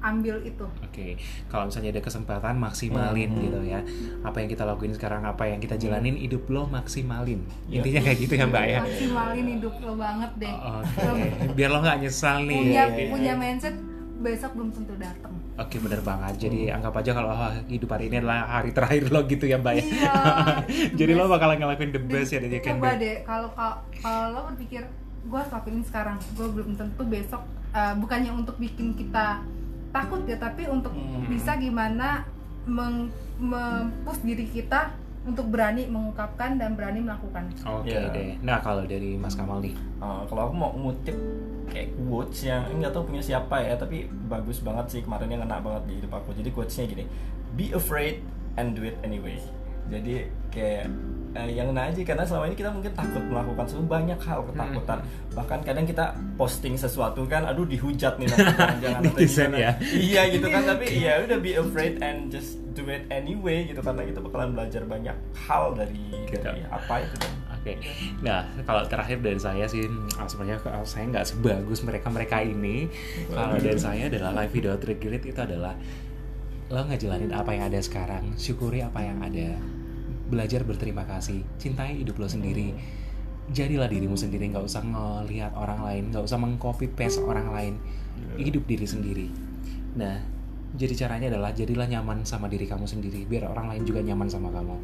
ambil 0.00 0.38
itu 0.40 0.66
Oke, 0.80 1.18
kalau 1.46 1.66
misalnya 1.66 1.90
ada 1.90 2.00
kesempatan 2.00 2.54
maksimalin 2.54 3.28
Hmm. 3.28 3.40
gitu 3.40 3.60
ya. 3.62 3.80
Apa 4.20 4.38
yang 4.38 4.48
kita 4.48 4.62
lakuin 4.62 4.90
sekarang, 4.90 5.22
apa 5.22 5.44
yang 5.44 5.58
kita 5.58 5.74
jalanin, 5.74 6.14
hidup 6.14 6.46
lo 6.46 6.66
maksimalin. 6.66 7.42
Iya. 7.66 7.78
Intinya 7.78 8.00
kayak 8.02 8.18
gitu 8.18 8.34
ya 8.34 8.46
Mbak 8.46 8.64
ya. 8.64 8.78
maksimalin 8.80 9.46
hidup 9.50 9.74
lo 9.78 9.92
banget 9.94 10.30
deh 10.36 10.54
Oke, 10.54 11.04
Lo 11.40 11.52
biar 11.52 11.68
lo 11.68 11.78
nggak 11.80 11.98
nyesal 12.00 12.36
nih. 12.42 12.58
punya 12.58 12.70
Iya, 12.70 12.84
iya, 12.88 13.08
punya 13.08 13.32
iya. 13.32 13.38
mindset 13.38 13.76
besok 14.18 14.50
belum 14.52 14.70
tentu 14.72 14.94
datang 14.94 15.30
Oke 15.56 15.76
bener 15.76 15.98
banget. 16.00 16.34
Jadi 16.40 16.60
Hmm. 16.64 16.76
anggap 16.76 16.94
aja 16.96 17.10
kalau 17.12 17.30
ah, 17.30 17.50
hidup 17.64 17.88
hari 17.88 18.06
ini 18.06 18.16
adalah 18.16 18.38
hari 18.52 18.70
terakhir 18.70 19.02
lo 19.08 19.20
gitu 19.24 19.44
ya 19.44 19.56
Mbak 19.56 19.72
ya. 19.72 19.82
Iya, 19.82 20.14
Jadi 20.98 21.12
the 21.12 21.14
lo 21.14 21.24
best. 21.24 21.32
bakalan 21.34 21.56
ngelakuin 21.56 21.90
the 21.90 22.02
best 22.04 22.30
ya 22.30 22.38
dari 22.38 22.58
coba 22.58 22.94
deh 22.94 23.16
kalau 23.22 23.50
kalau 23.96 24.26
lo 24.28 24.40
berpikir 24.48 24.86
gue 25.20 25.34
harus 25.36 25.50
lakuin 25.50 25.74
ini 25.74 25.84
sekarang 25.84 26.16
gue 26.32 26.46
belum 26.48 26.70
tentu 26.72 27.02
besok 27.04 27.42
eh, 27.70 27.94
bukannya 27.94 28.30
untuk 28.32 28.54
bikin 28.56 28.94
kita 28.94 29.42
takut 29.90 30.20
ya 30.24 30.36
tapi 30.36 30.66
untuk 30.66 30.90
Hmm. 30.90 31.24
bisa 31.26 31.56
gimana 31.56 32.24
meng 32.64 33.08
mempush 33.38 34.20
diri 34.22 34.44
kita 34.44 34.92
untuk 35.22 35.48
berani 35.48 35.84
mengungkapkan 35.84 36.56
dan 36.56 36.72
berani 36.72 37.00
melakukan 37.00 37.52
Oke 37.62 37.90
Iya. 37.90 38.08
deh. 38.08 38.30
Nah 38.40 38.58
kalau 38.58 38.82
dari 38.82 39.14
Mas 39.14 39.32
Kamal 39.32 39.60
nih. 39.60 39.76
Uh, 39.98 40.24
kalau 40.24 40.48
aku 40.48 40.54
mau 40.54 40.72
ngutip 40.72 41.16
kayak 41.68 41.92
quotes 41.98 42.42
yang 42.42 42.64
nggak 42.72 42.90
tahu 42.90 43.04
punya 43.06 43.20
siapa 43.20 43.60
ya 43.60 43.76
tapi 43.76 44.08
bagus 44.24 44.60
banget 44.60 44.88
sih 44.88 45.00
kemarin 45.02 45.28
yang 45.28 45.44
ngena 45.44 45.60
banget 45.60 45.82
di 45.84 45.92
hidup 45.96 46.12
aku 46.14 46.32
jadi 46.32 46.48
quotesnya 46.48 46.88
gini 46.88 47.04
be 47.52 47.68
afraid 47.70 48.24
and 48.56 48.72
do 48.72 48.82
it 48.82 48.96
anyway 49.02 49.36
jadi 49.86 50.24
kayak 50.48 50.88
eh, 51.38 51.54
yang 51.54 51.70
aja 51.70 52.02
karena 52.02 52.26
selama 52.26 52.50
ini 52.50 52.56
kita 52.58 52.70
mungkin 52.74 52.92
takut 52.92 53.22
melakukan 53.22 53.64
sesuatu 53.70 53.86
banyak 53.86 54.18
hal 54.18 54.40
ketakutan. 54.50 54.98
Bahkan 55.38 55.58
kadang 55.62 55.86
kita 55.86 56.04
posting 56.34 56.74
sesuatu 56.74 57.22
kan 57.30 57.46
aduh 57.46 57.62
dihujat 57.64 58.18
nih 58.18 58.26
atau 58.26 58.98
Netizen 59.06 59.54
ya. 59.54 59.78
iya 59.94 60.26
gitu 60.34 60.50
kan 60.50 60.66
tapi 60.66 60.98
ya 60.98 61.22
udah 61.22 61.38
be 61.38 61.54
afraid 61.54 62.02
and 62.02 62.34
just 62.34 62.58
do 62.74 62.82
it 62.90 63.06
anyway 63.14 63.62
gitu. 63.64 63.78
Karena 63.78 64.02
kita 64.02 64.18
bakalan 64.18 64.58
belajar 64.58 64.82
banyak 64.82 65.14
hal 65.46 65.78
dari 65.78 66.02
Gitu. 66.28 66.44
dari 66.44 66.60
apa 66.68 67.00
itu 67.00 67.16
kan 67.24 67.32
Oke, 67.58 67.74
nah 68.22 68.46
kalau 68.62 68.86
terakhir 68.86 69.18
dari 69.18 69.40
saya 69.40 69.66
sih 69.66 69.82
ah, 70.14 70.30
sebenarnya 70.30 70.62
eh, 70.62 70.86
saya 70.86 71.10
nggak 71.10 71.26
sebagus 71.26 71.82
mereka 71.82 72.06
mereka 72.06 72.38
ini. 72.38 72.86
Kalau 73.26 73.58
dari 73.58 73.80
saya 73.80 74.06
adalah 74.06 74.30
life 74.30 74.54
without 74.54 74.78
regret 74.86 75.26
itu 75.26 75.40
adalah 75.42 75.74
lo 76.70 76.84
ngejalanin 76.86 77.34
apa 77.34 77.50
yang 77.58 77.66
ada 77.66 77.80
sekarang, 77.82 78.36
syukuri 78.38 78.84
apa 78.84 79.00
yang 79.02 79.18
ada, 79.24 79.58
belajar 80.28 80.62
berterima 80.62 81.08
kasih, 81.08 81.42
cintai 81.56 81.98
hidup 82.00 82.20
lo 82.20 82.28
sendiri. 82.28 82.76
Jadilah 83.48 83.88
dirimu 83.88 84.12
sendiri, 84.12 84.52
nggak 84.52 84.64
usah 84.68 84.84
ngelihat 84.84 85.56
orang 85.56 85.80
lain, 85.80 86.12
nggak 86.12 86.24
usah 86.24 86.36
mengcopy 86.36 86.92
paste 86.92 87.24
orang 87.24 87.48
lain, 87.48 87.74
hidup 88.36 88.68
diri 88.68 88.84
sendiri. 88.84 89.26
Nah, 89.96 90.20
jadi 90.76 90.92
caranya 90.92 91.32
adalah 91.32 91.56
jadilah 91.56 91.88
nyaman 91.88 92.28
sama 92.28 92.44
diri 92.44 92.68
kamu 92.68 92.84
sendiri 92.84 93.24
biar 93.24 93.48
orang 93.48 93.72
lain 93.72 93.82
juga 93.88 94.04
nyaman 94.04 94.28
sama 94.28 94.52
kamu 94.52 94.76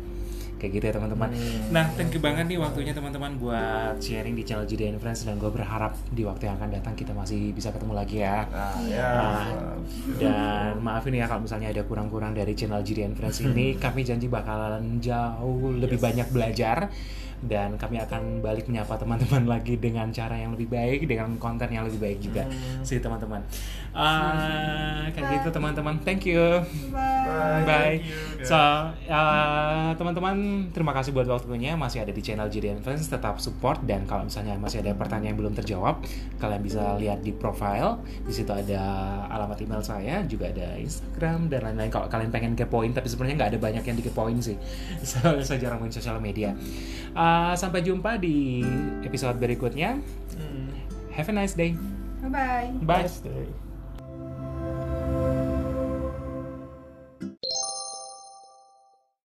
kayak 0.61 0.73
gitu 0.81 0.85
ya 0.91 0.95
teman-teman. 0.97 1.29
Nah 1.75 1.85
thank 1.99 2.15
you 2.15 2.21
banget 2.23 2.47
nih 2.49 2.59
waktunya 2.61 2.93
teman-teman 2.95 3.37
buat 3.37 3.99
sharing 3.99 4.35
di 4.39 4.43
channel 4.47 4.65
JD 4.65 4.97
Friends. 4.99 5.27
Dan 5.27 5.41
gue 5.41 5.51
berharap 5.51 5.97
di 6.13 6.23
waktu 6.23 6.49
yang 6.49 6.57
akan 6.61 6.71
datang 6.75 6.95
kita 6.95 7.13
masih 7.13 7.53
bisa 7.57 7.73
ketemu 7.75 7.93
lagi 7.97 8.23
ya. 8.23 8.47
Nah, 8.49 8.77
ya. 8.87 9.09
Ah, 9.09 9.45
dan 10.21 10.81
maafin 10.81 11.17
ya 11.17 11.27
kalau 11.27 11.45
misalnya 11.45 11.73
ada 11.73 11.83
kurang-kurang 11.85 12.37
dari 12.37 12.53
channel 12.55 12.85
GDN 12.85 13.17
Friends 13.17 13.43
ini. 13.43 13.75
Kami 13.85 14.01
janji 14.07 14.27
bakalan 14.29 14.99
jauh 15.03 15.75
lebih 15.77 15.99
banyak 16.01 16.29
belajar 16.31 16.89
dan 17.43 17.75
kami 17.81 17.99
akan 17.99 18.45
balik 18.45 18.69
menyapa 18.71 18.95
teman-teman 19.01 19.49
lagi 19.59 19.75
dengan 19.81 20.13
cara 20.15 20.39
yang 20.39 20.55
lebih 20.55 20.71
baik 20.71 21.09
dengan 21.09 21.35
konten 21.41 21.71
yang 21.73 21.89
lebih 21.89 21.99
baik 21.99 22.19
juga 22.23 22.47
sih 22.87 23.01
teman-teman 23.03 23.43
Ah, 23.95 25.07
kayak 25.15 25.39
gitu 25.39 25.55
teman-teman 25.55 26.03
thank 26.03 26.27
you 26.27 26.67
Bye. 26.91 27.63
Bye. 27.65 27.65
Thank 27.65 28.11
you. 28.11 28.45
So, 28.45 28.59
uh, 29.09 29.91
teman-teman, 29.97 30.69
terima 30.77 30.93
kasih 30.93 31.17
buat 31.17 31.25
waktunya. 31.25 31.73
Masih 31.79 32.05
ada 32.05 32.13
di 32.13 32.21
channel 32.21 32.53
JDN 32.53 32.85
Friends, 32.85 33.09
tetap 33.09 33.41
support 33.41 33.81
dan 33.89 34.05
kalau 34.05 34.29
misalnya 34.29 34.61
masih 34.61 34.85
ada 34.85 34.93
pertanyaan 34.93 35.33
yang 35.33 35.39
belum 35.41 35.55
terjawab, 35.57 36.05
kalian 36.37 36.61
bisa 36.61 37.01
lihat 37.01 37.25
di 37.25 37.33
profile. 37.33 38.05
Di 38.29 38.33
situ 38.37 38.53
ada 38.53 38.83
alamat 39.33 39.59
email 39.65 39.81
saya, 39.81 40.21
juga 40.29 40.53
ada 40.53 40.77
Instagram 40.77 41.49
dan 41.49 41.65
lain-lain. 41.73 41.89
Kalau 41.89 42.07
kalian 42.13 42.29
pengen 42.29 42.53
kepoin, 42.53 42.93
tapi 42.93 43.09
sebenarnya 43.09 43.37
nggak 43.41 43.51
ada 43.57 43.61
banyak 43.61 43.85
yang 43.89 43.97
dikepoin 43.97 44.39
sih. 44.45 44.61
Soalnya 45.09 45.45
saya 45.47 45.59
jarang 45.65 45.81
main 45.81 45.95
sosial 45.95 46.21
media. 46.21 46.53
Uh, 47.17 47.24
sampai 47.55 47.81
jumpa 47.85 48.17
di 48.21 48.65
episode 49.07 49.37
berikutnya. 49.39 49.99
Hmm. 50.35 50.69
Have 51.15 51.31
a 51.31 51.35
nice 51.35 51.55
day. 51.55 51.79
Bye 52.25 52.31
bye. 52.31 52.71
Bye. 52.83 53.03
Nice 53.07 53.21
day. 53.23 53.64